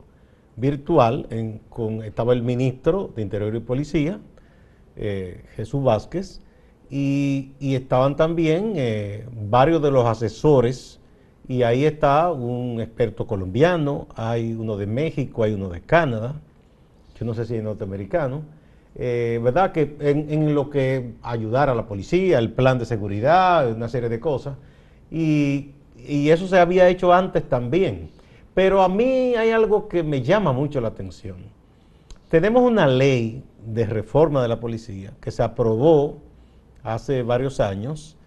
virtual 0.56 1.28
en- 1.30 1.60
con 1.70 2.04
estaba 2.04 2.34
el 2.34 2.42
ministro 2.44 3.12
de 3.16 3.22
Interior 3.22 3.56
y 3.56 3.60
Policía, 3.60 4.20
eh, 4.96 5.44
Jesús 5.56 5.84
Vázquez, 5.84 6.42
y, 6.90 7.52
y 7.60 7.76
estaban 7.76 8.16
también 8.16 8.74
eh, 8.76 9.28
varios 9.50 9.82
de 9.82 9.92
los 9.92 10.06
asesores, 10.06 11.00
y 11.48 11.64
ahí 11.64 11.86
está 11.86 12.32
un 12.32 12.80
experto 12.80 13.28
colombiano, 13.28 14.08
hay 14.16 14.54
uno 14.54 14.78
de 14.78 14.88
México, 14.88 15.44
hay 15.44 15.54
uno 15.54 15.70
de 15.70 15.82
Canadá, 15.82 16.36
yo 17.20 17.26
no 17.26 17.34
sé 17.34 17.46
si 17.46 17.56
es 17.56 17.64
norteamericano, 17.64 18.42
eh, 18.96 19.40
¿verdad? 19.44 19.72
Que 19.72 19.96
en, 20.00 20.54
lo 20.54 20.70
que 20.70 21.14
ayudar 21.22 21.70
a 21.70 21.76
la 21.76 21.88
policía, 21.88 22.40
el 22.40 22.52
plan 22.52 22.80
de 22.80 22.86
seguridad, 22.86 23.72
una 23.72 23.90
serie 23.90 24.10
de 24.10 24.20
cosas. 24.20 24.56
Y, 25.10 25.72
y 25.98 26.30
eso 26.30 26.48
se 26.48 26.60
había 26.60 26.90
hecho 26.90 27.14
antes 27.14 27.48
también. 27.48 28.12
Pero 28.54 28.82
a 28.82 28.90
mí 28.90 29.36
hay 29.36 29.52
algo 29.52 29.88
que 29.88 30.04
me 30.04 30.22
llama 30.22 30.54
mucho 30.54 30.80
la 30.80 30.90
atención. 30.90 31.38
Tenemos 32.30 32.64
una 32.64 32.88
ley 32.88 33.44
de 33.66 33.86
reforma 33.86 34.42
de 34.42 34.48
la 34.48 34.60
policía 34.60 35.14
que 35.22 35.32
se 35.32 35.44
aprobó 35.44 36.22
hace 36.84 37.24
varios 37.24 37.60
años 37.60 38.18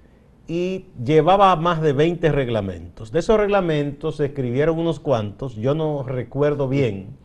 y 0.49 0.87
llevaba 1.05 1.55
más 1.57 1.81
de 1.81 1.93
20 1.93 2.31
reglamentos. 2.33 3.13
De 3.13 3.19
esos 3.19 3.39
reglamentos 3.39 4.17
se 4.17 4.27
escribieron 4.27 4.79
unos 4.79 5.01
cuantos, 5.01 5.57
yo 5.57 5.75
no 5.75 6.03
recuerdo 6.05 6.69
bien, 6.69 7.17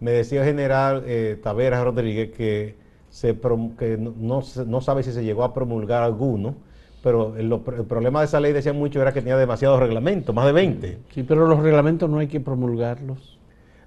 me 0.00 0.12
decía 0.12 0.40
el 0.40 0.46
general 0.46 1.02
eh, 1.06 1.38
Taveras 1.42 1.84
Rodríguez 1.84 2.30
que, 2.32 2.79
se 3.10 3.36
que 3.78 3.96
no, 3.98 4.14
no 4.18 4.42
no 4.66 4.80
sabe 4.80 5.02
si 5.02 5.12
se 5.12 5.24
llegó 5.24 5.44
a 5.44 5.52
promulgar 5.52 6.02
alguno, 6.02 6.54
pero 7.02 7.36
el, 7.36 7.48
lo- 7.48 7.62
el 7.76 7.84
problema 7.84 8.20
de 8.20 8.26
esa 8.26 8.40
ley 8.40 8.52
decía 8.52 8.72
mucho 8.72 9.00
era 9.02 9.12
que 9.12 9.20
tenía 9.20 9.36
demasiados 9.36 9.80
reglamentos, 9.80 10.34
más 10.34 10.46
de 10.46 10.52
20. 10.52 10.98
Sí, 11.14 11.22
pero 11.22 11.46
los 11.48 11.60
reglamentos 11.60 12.08
no 12.08 12.18
hay 12.18 12.28
que 12.28 12.40
promulgarlos. 12.40 13.38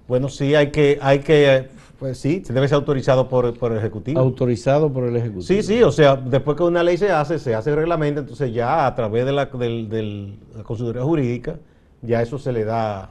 Bueno, 0.06 0.28
sí, 0.28 0.54
hay 0.54 0.70
que, 0.70 0.98
hay 1.00 1.20
que, 1.20 1.54
eh, 1.56 1.68
pues 1.98 2.18
sí, 2.18 2.42
se 2.44 2.52
debe 2.52 2.68
ser 2.68 2.74
autorizado 2.76 3.26
por, 3.28 3.56
por 3.58 3.72
el 3.72 3.78
Ejecutivo. 3.78 4.20
Autorizado 4.20 4.92
por 4.92 5.04
el 5.04 5.16
Ejecutivo. 5.16 5.42
Sí, 5.42 5.62
sí, 5.62 5.82
o 5.82 5.90
sea, 5.90 6.16
después 6.16 6.56
que 6.58 6.62
una 6.64 6.82
ley 6.82 6.98
se 6.98 7.10
hace, 7.10 7.38
se 7.38 7.54
hace 7.54 7.70
el 7.70 7.76
reglamento, 7.76 8.20
entonces 8.20 8.52
ya 8.52 8.86
a 8.86 8.94
través 8.94 9.24
de 9.24 9.32
la, 9.32 9.46
del, 9.46 9.88
del- 9.88 10.36
la 10.54 10.62
consultoría 10.62 11.02
jurídica, 11.02 11.56
ya 12.02 12.20
eso 12.20 12.38
se 12.38 12.52
le 12.52 12.64
da... 12.64 13.08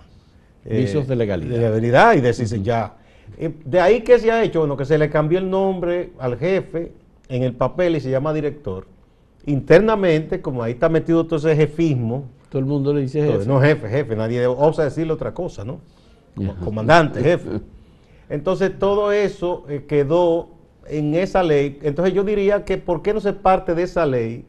Visos 0.66 1.08
de 1.08 1.16
legalidad. 1.16 1.50
De 1.52 1.58
legalidad 1.58 2.14
y 2.14 2.22
decirse 2.22 2.62
ya. 2.62 2.94
Eh, 3.38 3.54
de 3.66 3.80
ahí 3.80 4.02
que 4.02 4.20
se 4.20 4.32
ha 4.32 4.44
hecho, 4.44 4.60
bueno, 4.60 4.78
que 4.78 4.86
se 4.86 4.98
le 4.98 5.10
cambió 5.10 5.40
el 5.40 5.50
nombre 5.50 6.12
al 6.20 6.38
jefe 6.38 6.92
en 7.30 7.44
el 7.44 7.54
papel 7.56 7.96
y 7.96 8.00
se 8.00 8.10
llama 8.10 8.34
director. 8.34 8.86
Internamente, 9.46 10.42
como 10.42 10.64
ahí 10.64 10.74
está 10.74 10.90
metido 10.90 11.26
todo 11.26 11.38
ese 11.38 11.56
jefismo, 11.56 12.26
Todo 12.50 12.60
el 12.60 12.66
mundo 12.66 12.94
le 12.94 13.02
dice 13.02 13.20
entonces, 13.20 13.46
jefe. 13.46 13.54
no 13.54 13.62
jefe, 13.62 13.90
jefe, 13.90 14.16
nadie 14.16 14.46
osa 14.46 14.84
decirle 14.84 15.14
otra 15.14 15.34
cosa, 15.34 15.66
¿no? 15.66 15.80
Como 16.36 16.56
comandante, 16.58 17.20
jefe. 17.24 17.50
Entonces 18.30 18.78
todo 18.78 19.12
eso 19.12 19.66
eh, 19.68 19.86
quedó 19.88 20.50
en 20.88 21.14
esa 21.16 21.44
ley. 21.44 21.80
Entonces 21.82 22.14
yo 22.14 22.24
diría 22.24 22.64
que 22.64 22.78
¿por 22.78 23.02
qué 23.02 23.14
no 23.14 23.20
se 23.20 23.34
parte 23.34 23.76
de 23.76 23.84
esa 23.84 24.06
ley? 24.06 24.46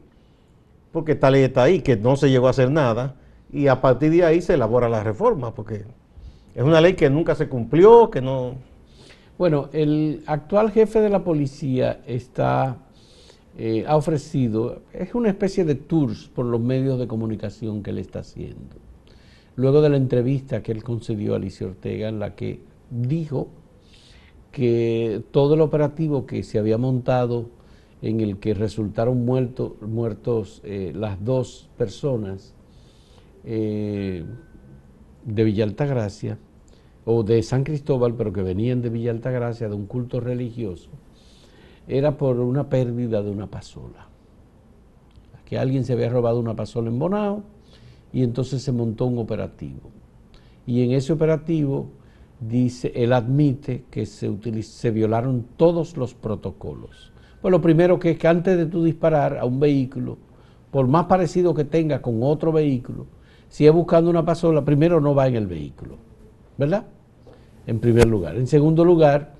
Porque 0.91 1.13
esta 1.13 1.29
ley 1.29 1.43
está 1.43 1.63
ahí, 1.63 1.81
que 1.81 1.97
no 1.97 2.15
se 2.15 2.29
llegó 2.29 2.47
a 2.47 2.51
hacer 2.51 2.71
nada, 2.71 3.15
y 3.51 3.67
a 3.67 3.81
partir 3.81 4.11
de 4.11 4.23
ahí 4.23 4.41
se 4.41 4.53
elabora 4.53 4.87
la 4.87 5.03
reforma, 5.03 5.53
porque 5.53 5.83
es 6.55 6.63
una 6.63 6.81
ley 6.81 6.93
que 6.93 7.09
nunca 7.09 7.35
se 7.35 7.47
cumplió, 7.49 8.09
que 8.09 8.21
no... 8.21 8.55
Bueno, 9.37 9.69
el 9.73 10.23
actual 10.25 10.71
jefe 10.71 11.01
de 11.01 11.09
la 11.09 11.23
policía 11.23 12.01
está, 12.07 12.77
eh, 13.57 13.83
ha 13.85 13.97
ofrecido, 13.97 14.81
es 14.93 15.13
una 15.13 15.27
especie 15.27 15.65
de 15.65 15.75
tours 15.75 16.29
por 16.33 16.45
los 16.45 16.61
medios 16.61 16.97
de 16.97 17.07
comunicación 17.07 17.83
que 17.83 17.89
él 17.89 17.97
está 17.97 18.19
haciendo. 18.19 18.77
Luego 19.57 19.81
de 19.81 19.89
la 19.89 19.97
entrevista 19.97 20.63
que 20.63 20.71
él 20.71 20.83
concedió 20.83 21.33
a 21.33 21.35
Alicia 21.35 21.67
Ortega, 21.67 22.07
en 22.07 22.19
la 22.19 22.35
que 22.35 22.61
dijo 22.89 23.49
que 24.53 25.21
todo 25.31 25.55
el 25.55 25.61
operativo 25.61 26.25
que 26.25 26.41
se 26.43 26.57
había 26.57 26.77
montado, 26.77 27.49
en 28.01 28.21
el 28.21 28.37
que 28.37 28.53
resultaron 28.53 29.25
muerto- 29.25 29.75
muertos 29.81 30.61
eh, 30.63 30.93
las 30.95 31.23
dos 31.25 31.69
personas 31.77 32.53
eh, 33.43 34.23
de 35.25 35.43
Villa 35.43 35.65
Altagracia, 35.65 36.37
o 37.05 37.23
de 37.23 37.41
San 37.43 37.63
Cristóbal, 37.63 38.15
pero 38.15 38.33
que 38.33 38.41
venían 38.41 38.81
de 38.81 38.89
Villa 38.89 39.11
Altagracia, 39.11 39.69
de 39.69 39.75
un 39.75 39.85
culto 39.85 40.19
religioso, 40.19 40.89
era 41.87 42.17
por 42.17 42.39
una 42.39 42.67
pérdida 42.67 43.21
de 43.21 43.29
una 43.29 43.47
pasola. 43.47 44.07
Que 45.45 45.59
alguien 45.59 45.85
se 45.85 45.93
había 45.93 46.09
robado 46.09 46.39
una 46.39 46.55
pasola 46.55 46.89
en 46.89 46.97
Bonao 46.97 47.43
y 48.11 48.23
entonces 48.23 48.63
se 48.63 48.71
montó 48.71 49.05
un 49.05 49.19
operativo. 49.19 49.91
Y 50.65 50.83
en 50.83 50.91
ese 50.91 51.13
operativo, 51.13 51.89
dice, 52.39 52.91
él 52.95 53.13
admite 53.13 53.85
que 53.91 54.07
se, 54.07 54.31
se 54.63 54.91
violaron 54.91 55.45
todos 55.57 55.95
los 55.97 56.15
protocolos. 56.15 57.11
Pues 57.41 57.51
lo 57.51 57.61
primero 57.61 57.99
que 57.99 58.11
es 58.11 58.17
que 58.17 58.27
antes 58.27 58.57
de 58.57 58.65
tú 58.65 58.83
disparar 58.83 59.37
a 59.37 59.45
un 59.45 59.59
vehículo, 59.59 60.17
por 60.71 60.87
más 60.87 61.05
parecido 61.05 61.53
que 61.53 61.65
tenga 61.65 62.01
con 62.01 62.23
otro 62.23 62.51
vehículo, 62.51 63.05
si 63.47 63.67
es 63.67 63.71
buscando 63.71 64.09
una 64.09 64.25
pasola, 64.25 64.65
primero 64.65 64.99
no 64.99 65.13
va 65.13 65.27
en 65.27 65.35
el 65.35 65.45
vehículo, 65.45 65.97
¿verdad? 66.57 66.87
En 67.67 67.79
primer 67.79 68.07
lugar. 68.07 68.35
En 68.35 68.47
segundo 68.47 68.85
lugar, 68.85 69.33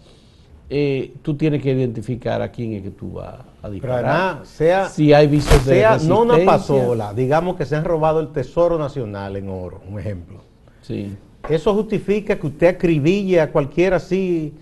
eh, 0.70 1.14
tú 1.22 1.36
tienes 1.36 1.62
que 1.62 1.72
identificar 1.72 2.42
a 2.42 2.52
quién 2.52 2.74
es 2.74 2.82
que 2.82 2.90
tú 2.90 3.14
vas 3.14 3.36
a 3.36 3.44
Pero 3.62 3.74
disparar. 3.74 4.06
además, 4.06 4.48
sea, 4.50 4.90
si 4.90 5.14
hay 5.14 5.28
visos 5.28 5.64
de 5.66 5.76
sea 5.76 5.98
no 6.00 6.24
una 6.24 6.44
pasola, 6.44 7.14
digamos 7.14 7.56
que 7.56 7.66
se 7.66 7.76
han 7.76 7.84
robado 7.84 8.20
el 8.20 8.30
Tesoro 8.30 8.80
Nacional 8.80 9.36
en 9.36 9.48
oro, 9.50 9.82
un 9.88 10.00
ejemplo. 10.00 10.40
Sí. 10.82 11.16
Eso 11.48 11.74
justifica 11.76 12.36
que 12.36 12.48
usted 12.48 12.68
acribille 12.68 13.40
a 13.40 13.52
cualquiera 13.52 13.98
así 13.98 14.54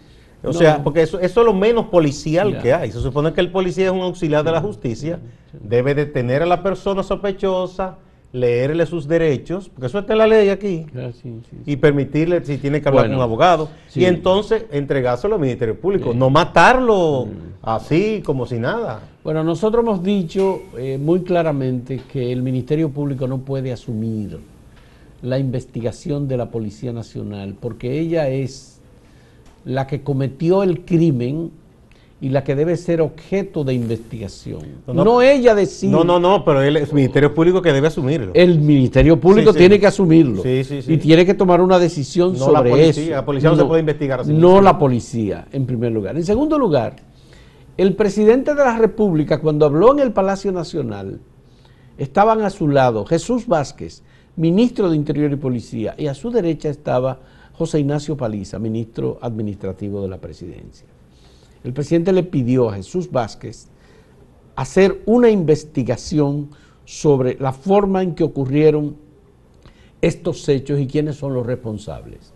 O 0.44 0.52
sea, 0.52 0.84
porque 0.84 1.04
eso, 1.04 1.20
eso, 1.20 1.40
es 1.40 1.46
lo 1.46 1.54
menos 1.54 1.86
policial 1.86 2.62
que 2.62 2.74
hay. 2.74 2.92
Se 2.92 3.00
supone 3.00 3.32
que 3.32 3.40
el 3.40 3.50
policía 3.50 3.86
es 3.86 3.92
un 3.92 4.02
auxiliar 4.02 4.44
de 4.44 4.52
la 4.52 4.60
justicia, 4.60 5.20
debe 5.54 5.96
detener 5.96 6.44
a 6.44 6.46
la 6.46 6.62
persona 6.62 7.02
sospechosa, 7.02 7.98
leerle 8.34 8.88
sus 8.88 9.08
derechos, 9.08 9.70
porque 9.70 9.86
eso 9.86 10.00
está 10.00 10.14
en 10.14 10.20
la 10.20 10.28
ley 10.28 10.50
aquí, 10.50 10.88
ah, 10.98 11.12
y 11.68 11.76
permitirle, 11.76 12.44
si 12.44 12.58
tiene 12.58 12.82
que 12.82 12.90
hablar 12.90 13.06
con 13.06 13.16
un 13.16 13.22
abogado, 13.22 13.70
y 13.94 14.06
entonces 14.06 14.66
entregárselo 14.72 15.36
al 15.36 15.42
Ministerio 15.42 15.80
Público, 15.80 16.14
no 16.16 16.32
matarlo 16.32 17.28
mm. 17.28 17.30
así 17.62 18.24
como 18.26 18.48
si 18.48 18.58
nada. 18.58 19.02
Bueno, 19.24 19.44
nosotros 19.44 19.84
hemos 19.84 20.04
dicho 20.04 20.64
eh, 20.78 20.98
muy 20.98 21.22
claramente 21.22 22.02
que 22.12 22.32
el 22.32 22.42
Ministerio 22.42 22.90
Público 22.90 23.28
no 23.28 23.38
puede 23.38 23.72
asumir 23.72 24.40
la 25.22 25.38
investigación 25.38 26.28
de 26.28 26.38
la 26.38 26.50
Policía 26.50 26.92
Nacional, 26.92 27.56
porque 27.60 28.00
ella 28.00 28.30
es 28.30 28.82
la 29.64 29.86
que 29.86 30.02
cometió 30.02 30.64
el 30.64 30.86
crimen 30.86 31.52
y 32.24 32.30
la 32.30 32.42
que 32.42 32.56
debe 32.56 32.78
ser 32.78 33.02
objeto 33.02 33.66
de 33.66 33.74
investigación. 33.74 34.62
No, 34.88 35.22
ella 35.22 35.54
decide. 35.54 35.92
No, 35.92 36.06
no, 36.06 36.22
no, 36.22 36.46
pero 36.46 36.62
el 36.62 36.88
Ministerio 36.94 37.34
Público 37.34 37.62
que 37.62 37.74
debe 37.74 37.88
asumirlo. 37.88 38.32
El 38.34 38.62
Ministerio 38.62 39.20
Público 39.20 39.54
tiene 39.54 39.78
que 39.78 39.88
asumirlo. 39.88 40.42
y 40.46 40.98
tiene 41.00 41.26
que 41.26 41.34
tomar 41.34 41.60
una 41.60 41.78
decisión 41.80 42.38
sobre 42.38 42.70
la 42.70 42.78
eso. 42.78 43.02
La 43.12 43.26
policía 43.26 43.50
no, 43.50 43.58
se 43.58 43.66
puede 43.66 43.82
investigar 43.82 44.22
así. 44.22 44.32
No 44.32 44.62
la 44.62 44.80
policía, 44.80 45.50
en 45.52 45.66
primer 45.66 45.92
lugar. 45.92 46.16
En 46.16 46.24
segundo 46.24 46.58
lugar, 46.58 46.96
el 47.76 47.94
presidente 47.94 48.56
de 48.56 48.64
la 48.64 48.78
República, 48.78 49.42
cuando 49.42 49.66
habló 49.66 49.92
en 49.92 50.00
el 50.00 50.14
Palacio 50.14 50.54
Nacional, 50.54 51.20
estaban 51.98 52.42
a 52.44 52.50
su 52.52 52.70
lado 52.70 53.04
Jesús 53.04 53.48
Vázquez, 53.48 54.02
ministro 54.38 54.90
de 54.90 54.96
Interior 54.96 55.30
y 55.30 55.36
Policía, 55.36 55.94
y 55.98 56.08
a 56.08 56.14
su 56.14 56.32
derecha 56.32 56.70
estaba 56.70 57.20
José 57.52 57.82
Ignacio 57.82 58.16
Paliza, 58.16 58.60
ministro 58.60 59.20
administrativo 59.22 60.02
de 60.02 60.08
la 60.08 60.20
presidencia 60.20 60.93
el 61.64 61.74
presidente 61.74 62.12
le 62.12 62.24
pidió 62.24 62.70
a 62.70 62.76
Jesús 62.76 63.10
Vázquez 63.12 63.68
hacer 64.56 65.02
una 65.06 65.30
investigación 65.30 66.50
sobre 66.86 67.38
la 67.40 67.54
forma 67.54 68.04
en 68.04 68.14
que 68.16 68.24
ocurrieron 68.24 68.98
estos 70.02 70.48
hechos 70.50 70.80
y 70.80 70.88
quiénes 70.88 71.16
son 71.16 71.34
los 71.34 71.46
responsables. 71.46 72.34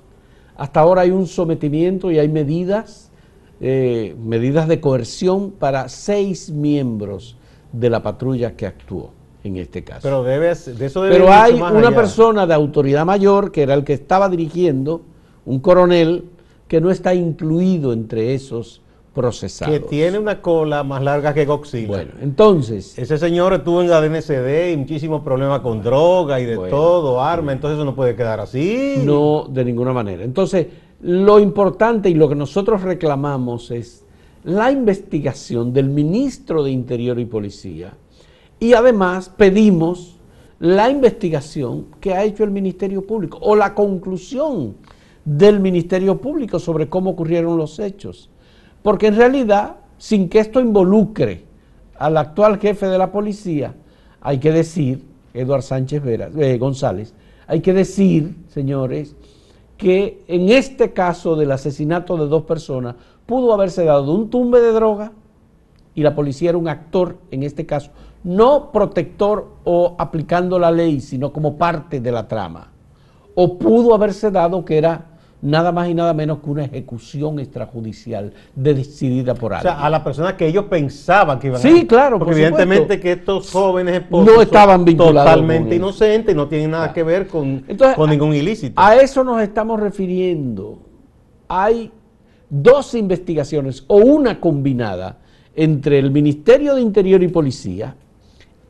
Hasta 0.56 0.80
ahora 0.80 1.02
hay 1.02 1.12
un 1.12 1.28
sometimiento 1.28 2.10
y 2.12 2.18
hay 2.18 2.30
medidas, 2.30 3.12
eh, 3.60 4.16
medidas 4.24 4.68
de 4.68 4.80
coerción 4.80 5.52
para 5.52 5.90
seis 5.90 6.50
miembros 6.50 7.38
de 7.74 7.90
la 7.90 8.02
patrulla 8.02 8.56
que 8.56 8.66
actuó 8.66 9.12
en 9.44 9.58
este 9.58 9.84
caso. 9.84 10.02
Pero, 10.04 10.24
de 10.24 10.52
eso 10.52 11.02
Pero 11.02 11.32
hay 11.32 11.54
una 11.54 11.92
persona 11.92 12.48
de 12.48 12.54
autoridad 12.54 13.06
mayor, 13.06 13.52
que 13.52 13.64
era 13.64 13.74
el 13.74 13.84
que 13.84 13.94
estaba 13.94 14.30
dirigiendo, 14.30 15.02
un 15.46 15.60
coronel, 15.60 16.26
que 16.68 16.82
no 16.82 16.90
está 16.90 17.14
incluido 17.14 17.94
entre 17.94 18.34
esos 18.34 18.82
que 19.66 19.80
tiene 19.80 20.20
una 20.20 20.42
cola 20.42 20.84
más 20.84 21.02
larga 21.02 21.34
que 21.34 21.46
Godzilla. 21.46 21.88
Bueno, 21.88 22.12
entonces. 22.22 22.98
Ese 22.98 23.18
señor 23.18 23.54
estuvo 23.54 23.82
en 23.82 23.90
la 23.90 24.02
DNCD 24.02 24.74
y 24.74 24.78
muchísimos 24.78 25.22
problemas 25.22 25.62
con 25.62 25.82
droga 25.82 26.40
y 26.40 26.46
de 26.46 26.56
todo, 26.56 27.22
arma, 27.22 27.54
entonces 27.54 27.78
eso 27.78 27.86
no 27.86 27.96
puede 27.96 28.16
quedar 28.16 28.40
así. 28.40 29.02
No, 29.04 29.48
de 29.50 29.66
ninguna 29.66 29.94
manera. 29.94 30.24
Entonces, 30.24 30.68
lo 31.02 31.40
importante 31.40 32.10
y 32.10 32.14
lo 32.14 32.30
que 32.30 32.36
nosotros 32.36 32.82
reclamamos 32.82 33.72
es 33.72 34.04
la 34.44 34.72
investigación 34.72 35.74
del 35.74 35.90
ministro 35.90 36.64
de 36.64 36.72
Interior 36.72 37.20
y 37.20 37.26
Policía 37.26 37.94
y 38.60 38.74
además 38.74 39.30
pedimos 39.30 40.16
la 40.60 40.90
investigación 40.90 41.88
que 42.00 42.14
ha 42.14 42.24
hecho 42.24 42.44
el 42.44 42.52
Ministerio 42.52 43.06
Público 43.06 43.38
o 43.42 43.56
la 43.56 43.76
conclusión 43.76 44.76
del 45.24 45.60
Ministerio 45.60 46.20
Público 46.20 46.58
sobre 46.58 46.88
cómo 46.88 47.12
ocurrieron 47.12 47.58
los 47.58 47.80
hechos. 47.80 48.30
Porque 48.88 49.08
en 49.08 49.18
realidad, 49.18 49.76
sin 49.98 50.30
que 50.30 50.40
esto 50.40 50.62
involucre 50.62 51.44
al 52.00 52.16
actual 52.16 52.58
jefe 52.58 52.86
de 52.86 52.98
la 52.98 53.12
policía, 53.12 53.76
hay 54.22 54.38
que 54.38 54.54
decir, 54.54 55.04
Eduardo 55.34 55.62
Sánchez 55.62 56.02
eh, 56.06 56.58
González, 56.58 57.14
hay 57.48 57.60
que 57.60 57.74
decir, 57.74 58.38
señores, 58.48 59.14
que 59.76 60.24
en 60.30 60.48
este 60.48 60.94
caso 60.94 61.36
del 61.36 61.52
asesinato 61.52 62.16
de 62.16 62.28
dos 62.28 62.44
personas 62.44 62.96
pudo 63.26 63.54
haberse 63.54 63.84
dado 63.84 64.14
un 64.14 64.30
tumbe 64.30 64.62
de 64.62 64.72
droga 64.72 65.12
y 65.94 66.02
la 66.02 66.16
policía 66.16 66.52
era 66.52 66.58
un 66.58 66.70
actor, 66.70 67.18
en 67.30 67.44
este 67.44 67.66
caso, 67.66 67.92
no 68.24 68.72
protector 68.72 69.50
o 69.66 69.98
aplicando 70.00 70.60
la 70.60 70.72
ley, 70.72 71.02
sino 71.02 71.34
como 71.34 71.58
parte 71.58 72.00
de 72.00 72.12
la 72.14 72.30
trama. 72.30 72.72
O 73.36 73.58
pudo 73.58 73.94
haberse 73.94 74.32
dado 74.32 74.64
que 74.64 74.78
era 74.78 75.17
nada 75.42 75.72
más 75.72 75.90
y 75.90 75.94
nada 75.94 76.14
menos 76.14 76.40
que 76.40 76.50
una 76.50 76.66
ejecución 76.66 77.40
extrajudicial 77.40 78.34
decidida 78.56 79.36
por 79.36 79.54
alguien. 79.54 79.74
O 79.74 79.78
sea, 79.78 79.86
a 79.86 79.90
la 79.90 80.04
persona 80.04 80.36
que 80.36 80.48
ellos 80.48 80.66
pensaban 80.66 81.40
que 81.40 81.48
iban 81.48 81.62
sí, 81.62 81.68
a... 81.68 81.72
Sí, 81.72 81.88
claro, 81.88 82.18
porque 82.18 82.34
evidentemente 82.34 83.00
que 83.00 83.14
estos 83.14 83.52
jóvenes 83.52 84.04
no 84.10 84.42
estaban 84.42 84.84
vinculados 84.84 85.32
totalmente 85.32 85.76
inocentes 85.76 86.34
y 86.34 86.38
no 86.38 86.48
tienen 86.48 86.72
nada 86.72 86.92
que 86.92 87.04
ver 87.04 87.28
con, 87.28 87.64
con 87.96 88.10
ningún 88.10 88.34
ilícito. 88.34 88.82
A 88.82 88.96
eso 88.96 89.24
nos 89.24 89.42
estamos 89.42 89.80
refiriendo. 89.80 90.80
Hay 91.48 91.92
dos 92.50 92.96
investigaciones 92.96 93.84
o 93.88 93.98
una 93.98 94.40
combinada 94.40 95.20
entre 95.56 96.00
el 96.00 96.12
Ministerio 96.12 96.76
de 96.76 96.82
Interior 96.82 97.22
y 97.24 97.28
Policía 97.28 97.96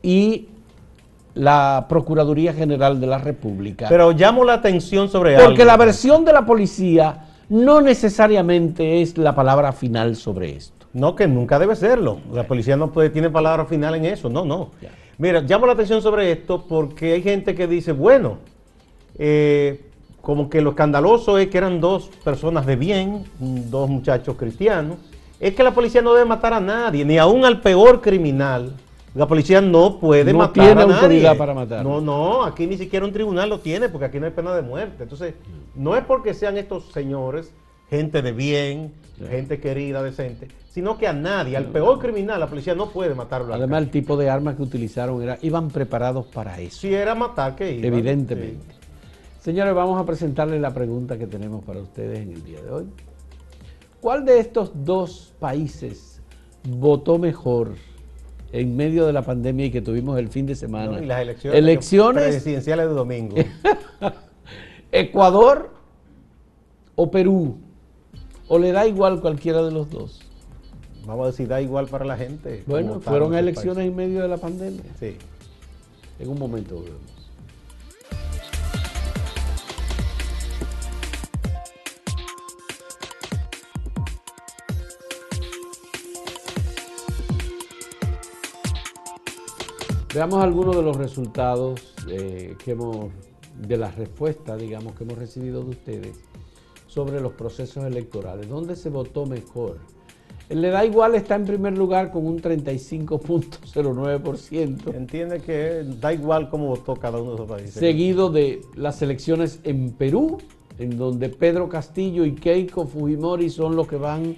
y 0.02 0.48
la 1.38 1.86
Procuraduría 1.88 2.52
General 2.52 3.00
de 3.00 3.06
la 3.06 3.18
República. 3.18 3.86
Pero 3.88 4.10
llamo 4.10 4.44
la 4.44 4.54
atención 4.54 5.08
sobre 5.08 5.36
algo. 5.36 5.48
Porque 5.48 5.64
la 5.64 5.76
versión 5.76 6.24
de 6.24 6.32
la 6.32 6.44
policía 6.44 7.26
no 7.48 7.80
necesariamente 7.80 9.00
es 9.00 9.16
la 9.16 9.34
palabra 9.34 9.72
final 9.72 10.16
sobre 10.16 10.56
esto. 10.56 10.86
No, 10.92 11.14
que 11.14 11.28
nunca 11.28 11.58
debe 11.60 11.76
serlo. 11.76 12.18
La 12.32 12.44
policía 12.44 12.76
no 12.76 12.90
puede, 12.90 13.10
tiene 13.10 13.30
palabra 13.30 13.66
final 13.66 13.94
en 13.94 14.06
eso. 14.06 14.28
No, 14.28 14.44
no. 14.44 14.70
Mira, 15.16 15.40
llamo 15.42 15.66
la 15.66 15.74
atención 15.74 16.02
sobre 16.02 16.32
esto 16.32 16.64
porque 16.68 17.12
hay 17.12 17.22
gente 17.22 17.54
que 17.54 17.68
dice, 17.68 17.92
bueno, 17.92 18.38
eh, 19.16 19.80
como 20.20 20.50
que 20.50 20.60
lo 20.60 20.70
escandaloso 20.70 21.38
es 21.38 21.48
que 21.48 21.58
eran 21.58 21.80
dos 21.80 22.10
personas 22.24 22.66
de 22.66 22.74
bien, 22.74 23.24
dos 23.38 23.88
muchachos 23.88 24.34
cristianos. 24.36 24.96
Es 25.38 25.54
que 25.54 25.62
la 25.62 25.72
policía 25.72 26.02
no 26.02 26.14
debe 26.14 26.26
matar 26.26 26.52
a 26.52 26.60
nadie, 26.60 27.04
ni 27.04 27.16
aún 27.16 27.44
al 27.44 27.60
peor 27.60 28.00
criminal 28.00 28.74
la 29.14 29.26
policía 29.26 29.60
no 29.60 29.98
puede 29.98 30.32
no 30.32 30.38
matar 30.38 30.66
tiene 30.66 30.82
autoridad 30.82 31.36
para 31.36 31.54
matar. 31.54 31.84
No, 31.84 32.00
no, 32.00 32.44
aquí 32.44 32.66
ni 32.66 32.76
siquiera 32.76 33.06
un 33.06 33.12
tribunal 33.12 33.48
lo 33.48 33.60
tiene 33.60 33.88
porque 33.88 34.06
aquí 34.06 34.20
no 34.20 34.26
hay 34.26 34.32
pena 34.32 34.54
de 34.54 34.62
muerte. 34.62 35.04
Entonces, 35.04 35.34
no 35.74 35.96
es 35.96 36.04
porque 36.04 36.34
sean 36.34 36.56
estos 36.56 36.92
señores 36.92 37.52
gente 37.90 38.22
de 38.22 38.32
bien, 38.32 38.92
gente 39.28 39.60
querida, 39.60 40.02
decente, 40.02 40.48
sino 40.70 40.98
que 40.98 41.06
a 41.06 41.12
nadie, 41.12 41.56
al 41.56 41.66
peor 41.66 41.98
criminal, 41.98 42.38
la 42.38 42.46
policía 42.46 42.74
no 42.74 42.90
puede 42.90 43.14
matarlo. 43.14 43.54
Además, 43.54 43.82
el 43.82 43.90
tipo 43.90 44.16
de 44.16 44.28
armas 44.28 44.56
que 44.56 44.62
utilizaron 44.62 45.22
era, 45.22 45.38
iban 45.42 45.68
preparados 45.68 46.26
para 46.26 46.60
eso. 46.60 46.80
Si 46.80 46.94
era 46.94 47.14
matar, 47.14 47.56
que 47.56 47.72
iban. 47.72 47.84
Evidentemente. 47.86 48.74
Señores, 49.40 49.74
vamos 49.74 50.00
a 50.00 50.04
presentarles 50.04 50.60
la 50.60 50.74
pregunta 50.74 51.16
que 51.16 51.26
tenemos 51.26 51.64
para 51.64 51.80
ustedes 51.80 52.18
en 52.18 52.32
el 52.32 52.44
día 52.44 52.60
de 52.60 52.70
hoy. 52.70 52.86
¿Cuál 54.00 54.24
de 54.24 54.38
estos 54.38 54.72
dos 54.84 55.32
países 55.40 56.20
votó 56.68 57.18
mejor 57.18 57.72
en 58.52 58.76
medio 58.76 59.06
de 59.06 59.12
la 59.12 59.22
pandemia 59.22 59.66
y 59.66 59.70
que 59.70 59.82
tuvimos 59.82 60.18
el 60.18 60.28
fin 60.28 60.46
de 60.46 60.54
semana. 60.54 61.00
y 61.00 61.06
las 61.06 61.20
elecciones, 61.20 62.24
presidenciales 62.26 62.88
de 62.88 62.94
domingo. 62.94 63.36
Ecuador 64.92 65.70
o 66.94 67.10
Perú. 67.10 67.58
¿O 68.48 68.58
le 68.58 68.72
da 68.72 68.86
igual 68.86 69.20
cualquiera 69.20 69.62
de 69.62 69.70
los 69.70 69.90
dos? 69.90 70.22
Vamos 71.06 71.24
a 71.24 71.26
decir, 71.30 71.48
da 71.48 71.60
igual 71.60 71.86
para 71.86 72.04
la 72.04 72.16
gente. 72.16 72.64
Bueno, 72.66 73.00
fueron 73.00 73.34
elecciones 73.34 73.86
en 73.86 73.94
medio 73.94 74.22
de 74.22 74.28
la 74.28 74.38
pandemia. 74.38 74.84
Sí. 74.98 75.16
En 76.18 76.28
un 76.28 76.38
momento 76.38 76.76
volvemos. 76.76 77.17
Veamos 90.14 90.42
algunos 90.42 90.74
de 90.74 90.82
los 90.82 90.96
resultados 90.96 91.92
eh, 92.08 92.56
que 92.64 92.70
hemos, 92.70 93.08
de 93.60 93.76
las 93.76 93.94
respuestas, 93.96 94.58
digamos, 94.58 94.94
que 94.94 95.04
hemos 95.04 95.18
recibido 95.18 95.62
de 95.62 95.68
ustedes 95.70 96.16
sobre 96.86 97.20
los 97.20 97.34
procesos 97.34 97.84
electorales. 97.84 98.48
¿Dónde 98.48 98.74
se 98.74 98.88
votó 98.88 99.26
mejor? 99.26 99.76
El 100.48 100.62
Le 100.62 100.70
da 100.70 100.86
igual 100.86 101.14
está 101.14 101.34
en 101.34 101.44
primer 101.44 101.76
lugar 101.76 102.10
con 102.10 102.26
un 102.26 102.40
35.09%. 102.40 104.94
Entiende 104.94 105.40
que 105.40 105.84
da 106.00 106.14
igual 106.14 106.48
cómo 106.48 106.68
votó 106.68 106.96
cada 106.96 107.18
uno 107.18 107.32
de 107.32 107.36
esos 107.36 107.48
países. 107.48 107.74
Seguido 107.74 108.30
de 108.30 108.62
las 108.74 109.02
elecciones 109.02 109.60
en 109.64 109.90
Perú, 109.90 110.38
en 110.78 110.96
donde 110.96 111.28
Pedro 111.28 111.68
Castillo 111.68 112.24
y 112.24 112.34
Keiko 112.34 112.86
Fujimori 112.86 113.50
son 113.50 113.76
los 113.76 113.86
que 113.86 113.96
van 113.96 114.36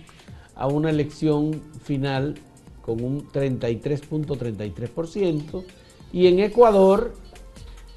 a 0.57 0.67
una 0.67 0.91
elección 0.91 1.63
final 1.85 2.35
con 2.83 3.03
un 3.03 3.27
33.33%, 3.29 5.65
y 6.13 6.27
en 6.27 6.41
Ecuador, 6.41 7.15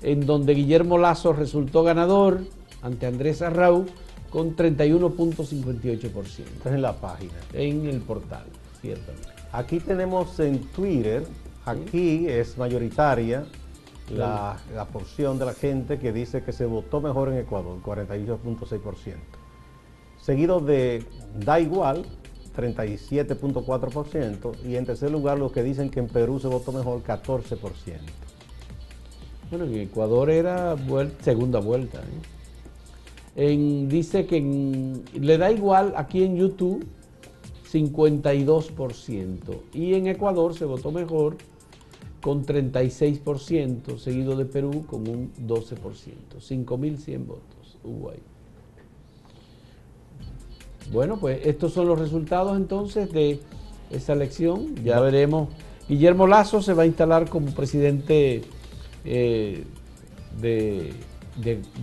en 0.02 0.26
donde 0.26 0.54
Guillermo 0.54 0.98
Lazo 0.98 1.34
resultó 1.34 1.84
ganador 1.84 2.46
ante 2.82 3.08
Andrés 3.08 3.42
Arrau 3.42 3.86
con 4.30 4.56
31.58%. 4.56 6.04
Esto 6.04 6.22
es 6.66 6.66
en 6.66 6.82
la 6.82 6.94
página. 6.94 7.34
En 7.54 7.86
el 7.86 8.00
portal, 8.02 8.46
ciertamente. 8.82 9.30
Aquí 9.52 9.80
tenemos 9.80 10.40
en 10.40 10.60
Twitter, 10.72 11.26
aquí 11.66 12.28
es 12.28 12.58
mayoritaria 12.58 13.46
la, 14.10 14.58
la, 14.74 14.86
porción 14.86 15.38
de 15.40 15.46
la 15.46 15.54
gente 15.54 16.00
que 16.00 16.12
dice 16.12 16.44
que 16.44 16.52
se 16.52 16.66
votó 16.66 17.00
mejor 17.00 17.30
en 17.30 17.38
Ecuador, 17.38 17.80
48.6%. 17.84 19.16
Seguido 20.20 20.60
de 20.60 21.06
da 21.40 21.60
igual, 21.60 22.06
37.4%. 22.56 24.54
Y 24.66 24.76
en 24.76 24.86
tercer 24.86 25.12
lugar, 25.12 25.40
los 25.40 25.52
que 25.52 25.64
dicen 25.64 25.90
que 25.90 26.00
en 26.00 26.08
Perú 26.08 26.40
se 26.40 26.48
votó 26.48 26.72
mejor, 26.72 27.04
14%. 27.04 27.60
Bueno, 29.50 29.66
en 29.66 29.76
Ecuador 29.76 30.30
era 30.30 30.76
segunda 31.22 31.60
vuelta. 31.60 32.00
¿eh? 32.00 32.34
En, 33.36 33.90
dice 33.90 34.26
que 34.26 34.42
le 35.14 35.38
da 35.38 35.52
igual 35.52 35.94
aquí 35.96 36.24
en 36.24 36.38
YouTube 36.38 36.86
52% 37.72 39.40
y 39.74 39.96
en 39.96 40.08
Ecuador 40.08 40.54
se 40.54 40.66
votó 40.66 40.92
mejor 40.92 41.38
con 42.22 42.46
36%, 42.46 43.98
seguido 43.98 44.36
de 44.36 44.46
Perú 44.46 44.86
con 44.88 45.08
un 45.08 45.34
12%, 45.34 45.78
5.100 46.40 47.26
votos 47.26 47.78
hubo. 47.84 48.12
Bueno, 50.92 51.18
pues 51.18 51.46
estos 51.46 51.74
son 51.74 51.88
los 51.88 52.00
resultados 52.00 52.58
entonces 52.58 53.12
de 53.12 53.40
esa 53.90 54.14
elección. 54.14 54.76
Ya 54.84 55.00
veremos. 55.00 55.50
Guillermo 55.88 56.28
Lazo 56.28 56.62
se 56.62 56.74
va 56.74 56.84
a 56.84 56.86
instalar 56.86 57.30
como 57.30 57.48
presidente 57.54 58.42
eh, 59.06 59.64
de, 60.40 60.94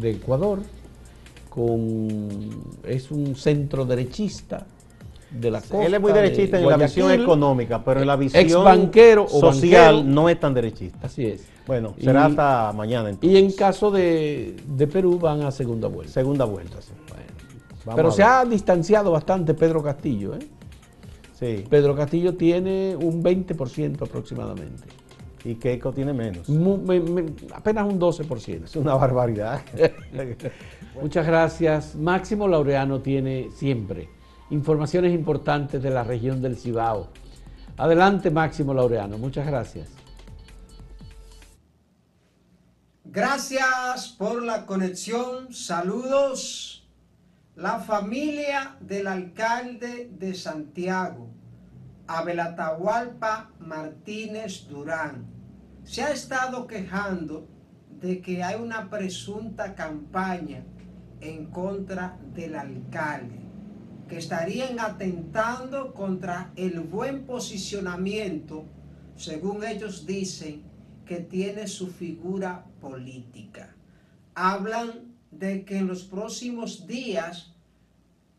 de 0.00 0.10
Ecuador 0.10 0.60
con, 1.50 2.28
es 2.84 3.10
un 3.10 3.36
centro 3.36 3.84
derechista 3.84 4.66
de 5.30 5.50
la 5.50 5.60
costa. 5.60 5.84
Él 5.84 5.94
es 5.94 6.00
muy 6.00 6.12
derechista 6.12 6.58
en 6.58 6.68
la 6.68 6.76
visión 6.76 7.10
económica, 7.10 7.84
pero 7.84 8.00
en 8.00 8.06
la 8.06 8.16
visión 8.16 8.42
ex 8.42 8.54
banquero 8.54 9.28
social 9.28 10.12
no 10.12 10.28
es 10.28 10.40
tan 10.40 10.54
derechista. 10.54 11.06
Así 11.06 11.26
es. 11.26 11.46
Bueno, 11.66 11.94
será 12.00 12.26
hasta 12.26 12.72
mañana 12.72 13.10
entonces. 13.10 13.30
Y 13.30 13.36
en 13.36 13.52
caso 13.52 13.90
de, 13.90 14.56
Perú 14.90 15.18
van 15.18 15.42
a 15.42 15.50
segunda 15.50 15.88
vuelta. 15.88 16.12
Segunda 16.12 16.44
vuelta, 16.44 16.80
sí. 16.80 16.92
Pero 17.94 18.10
se 18.10 18.22
ha 18.22 18.44
distanciado 18.44 19.10
bastante 19.10 19.54
Pedro 19.54 19.82
Castillo, 19.82 20.34
¿eh? 20.34 20.46
Sí. 21.38 21.64
Pedro 21.68 21.96
Castillo 21.96 22.34
tiene 22.34 22.94
un 22.96 23.22
20% 23.22 24.02
aproximadamente. 24.02 24.84
Y 25.42 25.54
Keiko 25.54 25.90
tiene 25.90 26.12
menos. 26.12 26.48
apenas 27.54 27.86
un 27.86 27.98
12%. 27.98 28.64
Es 28.64 28.76
una 28.76 28.94
barbaridad. 28.94 29.62
Muchas 31.00 31.26
gracias. 31.26 31.94
Máximo 31.94 32.46
Laureano 32.46 33.00
tiene 33.00 33.48
siempre 33.50 34.08
informaciones 34.50 35.14
importantes 35.14 35.82
de 35.82 35.90
la 35.90 36.04
región 36.04 36.42
del 36.42 36.56
Cibao. 36.56 37.08
Adelante, 37.76 38.30
Máximo 38.30 38.74
Laureano. 38.74 39.16
Muchas 39.16 39.46
gracias. 39.46 39.88
Gracias 43.04 44.14
por 44.18 44.42
la 44.42 44.66
conexión. 44.66 45.52
Saludos. 45.54 46.79
La 47.60 47.78
familia 47.78 48.78
del 48.80 49.06
alcalde 49.06 50.10
de 50.18 50.32
Santiago, 50.32 51.28
Abel 52.06 52.40
Atahualpa 52.40 53.50
Martínez 53.58 54.66
Durán, 54.66 55.26
se 55.84 56.02
ha 56.02 56.10
estado 56.10 56.66
quejando 56.66 57.46
de 58.00 58.22
que 58.22 58.42
hay 58.42 58.58
una 58.58 58.88
presunta 58.88 59.74
campaña 59.74 60.64
en 61.20 61.50
contra 61.50 62.16
del 62.34 62.54
alcalde, 62.54 63.40
que 64.08 64.16
estarían 64.16 64.80
atentando 64.80 65.92
contra 65.92 66.52
el 66.56 66.80
buen 66.80 67.26
posicionamiento, 67.26 68.64
según 69.16 69.64
ellos 69.64 70.06
dicen, 70.06 70.62
que 71.04 71.16
tiene 71.16 71.68
su 71.68 71.88
figura 71.88 72.64
política. 72.80 73.74
Hablan 74.34 75.09
de 75.30 75.64
que 75.64 75.78
en 75.78 75.86
los 75.86 76.04
próximos 76.04 76.86
días 76.86 77.52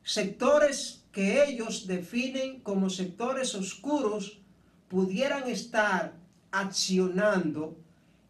sectores 0.04 1.04
que 1.12 1.43
ellos 1.43 1.88
definen 1.88 2.62
como 2.62 2.89
sectores 2.89 3.56
oscuros 3.56 4.39
pudieran 4.88 5.49
estar 5.49 6.13
accionando 6.51 7.77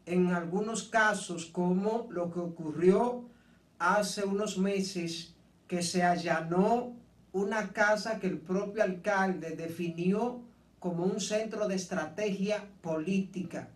en 0.06 0.32
algunos 0.32 0.84
casos 0.84 1.45
como 1.45 2.08
lo 2.12 2.32
que 2.32 2.39
ocurrió 2.39 3.26
hace 3.80 4.24
unos 4.24 4.58
meses 4.58 5.34
que 5.67 5.82
se 5.82 6.04
allanó 6.04 6.93
una 7.34 7.71
casa 7.71 8.19
que 8.19 8.28
el 8.28 8.39
propio 8.39 8.84
alcalde 8.84 9.56
definió 9.56 10.41
como 10.80 11.06
un 11.06 11.21
centro 11.21 11.67
de 11.67 11.76
estrategia 11.76 12.67
política. 12.82 13.69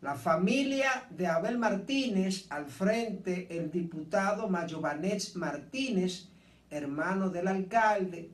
La 0.00 0.14
familia 0.14 1.06
de 1.10 1.26
Abel 1.26 1.58
Martínez, 1.58 2.46
al 2.48 2.66
frente 2.66 3.46
el 3.50 3.70
diputado 3.70 4.48
Mayovanet 4.48 5.34
Martínez, 5.34 6.26
hermano 6.70 7.28
del 7.28 7.48
alcalde, 7.48 8.30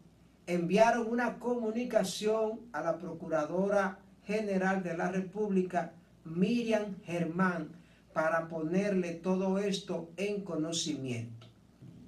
enviaron 0.46 1.08
una 1.08 1.40
comunicación 1.40 2.60
a 2.72 2.82
la 2.82 2.96
Procuradora 2.96 3.98
General 4.24 4.80
de 4.80 4.96
la 4.96 5.10
República, 5.10 5.92
Miriam 6.24 7.02
Germán, 7.04 7.70
para 8.12 8.46
ponerle 8.46 9.14
todo 9.14 9.58
esto 9.58 10.10
en 10.16 10.42
conocimiento. 10.42 11.48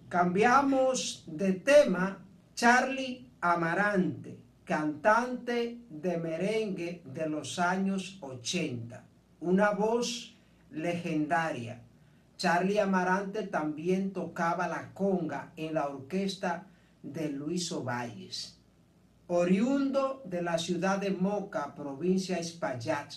Cambiamos 0.08 1.24
de 1.26 1.54
tema, 1.54 2.24
Charlie 2.54 3.28
Amarante, 3.40 4.38
cantante 4.64 5.78
de 5.90 6.16
merengue 6.16 7.02
de 7.04 7.28
los 7.28 7.58
años 7.58 8.18
80, 8.20 9.07
una 9.40 9.70
voz 9.70 10.36
legendaria. 10.70 11.82
Charlie 12.36 12.80
Amarante 12.80 13.42
también 13.46 14.12
tocaba 14.12 14.68
la 14.68 14.92
conga 14.94 15.52
en 15.56 15.74
la 15.74 15.88
orquesta 15.88 16.66
de 17.02 17.30
Luis 17.30 17.70
Ovalles. 17.72 18.58
Oriundo 19.26 20.22
de 20.24 20.42
la 20.42 20.58
ciudad 20.58 20.98
de 20.98 21.10
Moca, 21.10 21.74
provincia 21.74 22.38
Espaillat, 22.38 23.12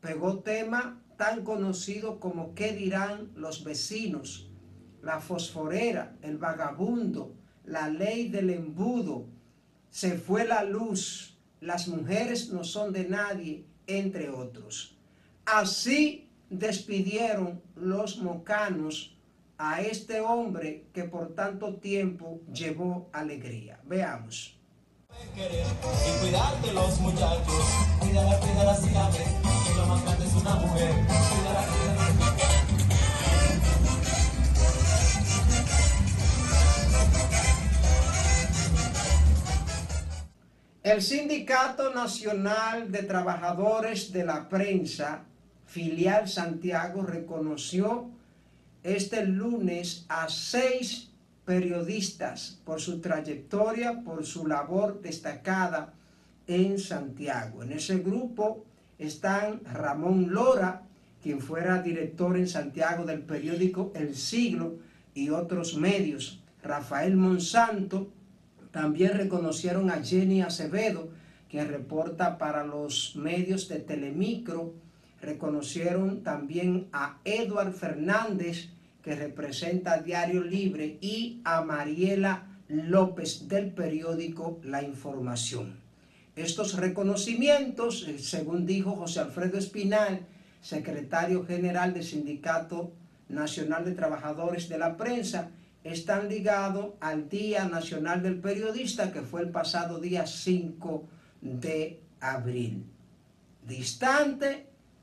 pegó 0.00 0.40
tema 0.40 1.02
tan 1.16 1.44
conocido 1.44 2.18
como 2.18 2.54
¿Qué 2.54 2.72
dirán 2.72 3.30
los 3.34 3.64
vecinos? 3.64 4.50
La 5.02 5.20
fosforera, 5.20 6.16
el 6.22 6.38
vagabundo, 6.38 7.32
la 7.64 7.88
ley 7.88 8.28
del 8.28 8.50
embudo, 8.50 9.26
se 9.90 10.18
fue 10.18 10.46
la 10.46 10.62
luz, 10.64 11.38
las 11.60 11.88
mujeres 11.88 12.50
no 12.50 12.64
son 12.64 12.92
de 12.92 13.08
nadie, 13.08 13.64
entre 13.86 14.28
otros. 14.28 14.95
Así 15.46 16.28
despidieron 16.50 17.62
los 17.76 18.18
mocanos 18.18 19.16
a 19.58 19.80
este 19.80 20.20
hombre 20.20 20.86
que 20.92 21.04
por 21.04 21.36
tanto 21.36 21.76
tiempo 21.76 22.40
llevó 22.52 23.08
alegría. 23.12 23.78
Veamos. 23.84 24.58
Y 25.34 26.20
cuidar 26.20 26.60
de 26.62 26.72
los 26.72 27.00
muchachos, 27.00 27.64
cuidar, 28.00 28.40
cuidar 28.40 28.66
las 28.66 28.92
llaves, 28.92 29.28
que 29.66 29.74
lo 29.76 29.86
más 29.86 30.04
grande 30.04 30.26
es 30.26 30.34
una 30.34 30.54
mujer. 30.56 30.94
El 40.82 41.02
Sindicato 41.02 41.92
Nacional 41.94 42.92
de 42.92 43.02
Trabajadores 43.02 44.12
de 44.12 44.24
la 44.24 44.48
Prensa, 44.48 45.24
filial 45.66 46.28
Santiago, 46.28 47.02
reconoció 47.02 48.10
este 48.82 49.26
lunes 49.26 50.06
a 50.08 50.28
seis 50.28 51.10
periodistas 51.44 52.60
por 52.64 52.80
su 52.80 53.00
trayectoria, 53.00 54.02
por 54.02 54.24
su 54.24 54.46
labor 54.46 55.00
destacada 55.02 55.92
en 56.46 56.78
Santiago. 56.78 57.62
En 57.62 57.72
ese 57.72 57.98
grupo 57.98 58.64
están 58.98 59.60
Ramón 59.64 60.32
Lora, 60.32 60.82
quien 61.22 61.40
fuera 61.40 61.82
director 61.82 62.36
en 62.36 62.48
Santiago 62.48 63.04
del 63.04 63.20
periódico 63.20 63.92
El 63.94 64.14
Siglo 64.14 64.78
y 65.14 65.30
otros 65.30 65.76
medios. 65.76 66.42
Rafael 66.62 67.16
Monsanto, 67.16 68.10
también 68.70 69.14
reconocieron 69.14 69.90
a 69.90 70.02
Jenny 70.04 70.42
Acevedo, 70.42 71.08
quien 71.48 71.68
reporta 71.68 72.38
para 72.38 72.64
los 72.64 73.16
medios 73.16 73.68
de 73.68 73.78
Telemicro. 73.78 74.74
Reconocieron 75.26 76.22
también 76.22 76.86
a 76.92 77.18
Eduard 77.24 77.72
Fernández, 77.72 78.68
que 79.02 79.16
representa 79.16 80.00
Diario 80.00 80.44
Libre, 80.44 80.98
y 81.00 81.40
a 81.42 81.62
Mariela 81.62 82.46
López 82.68 83.48
del 83.48 83.72
periódico 83.72 84.60
La 84.62 84.84
Información. 84.84 85.80
Estos 86.36 86.74
reconocimientos, 86.74 88.06
eh, 88.06 88.20
según 88.20 88.66
dijo 88.66 88.92
José 88.92 89.18
Alfredo 89.18 89.58
Espinal, 89.58 90.20
secretario 90.60 91.44
general 91.44 91.92
del 91.92 92.04
Sindicato 92.04 92.92
Nacional 93.28 93.84
de 93.84 93.96
Trabajadores 93.96 94.68
de 94.68 94.78
la 94.78 94.96
Prensa, 94.96 95.50
están 95.82 96.28
ligados 96.28 96.94
al 97.00 97.28
Día 97.28 97.64
Nacional 97.64 98.22
del 98.22 98.38
Periodista, 98.38 99.10
que 99.10 99.22
fue 99.22 99.40
el 99.40 99.50
pasado 99.50 99.98
día 99.98 100.24
5 100.24 101.02
de 101.40 102.00
abril. 102.20 102.84
Distante, 103.66 104.75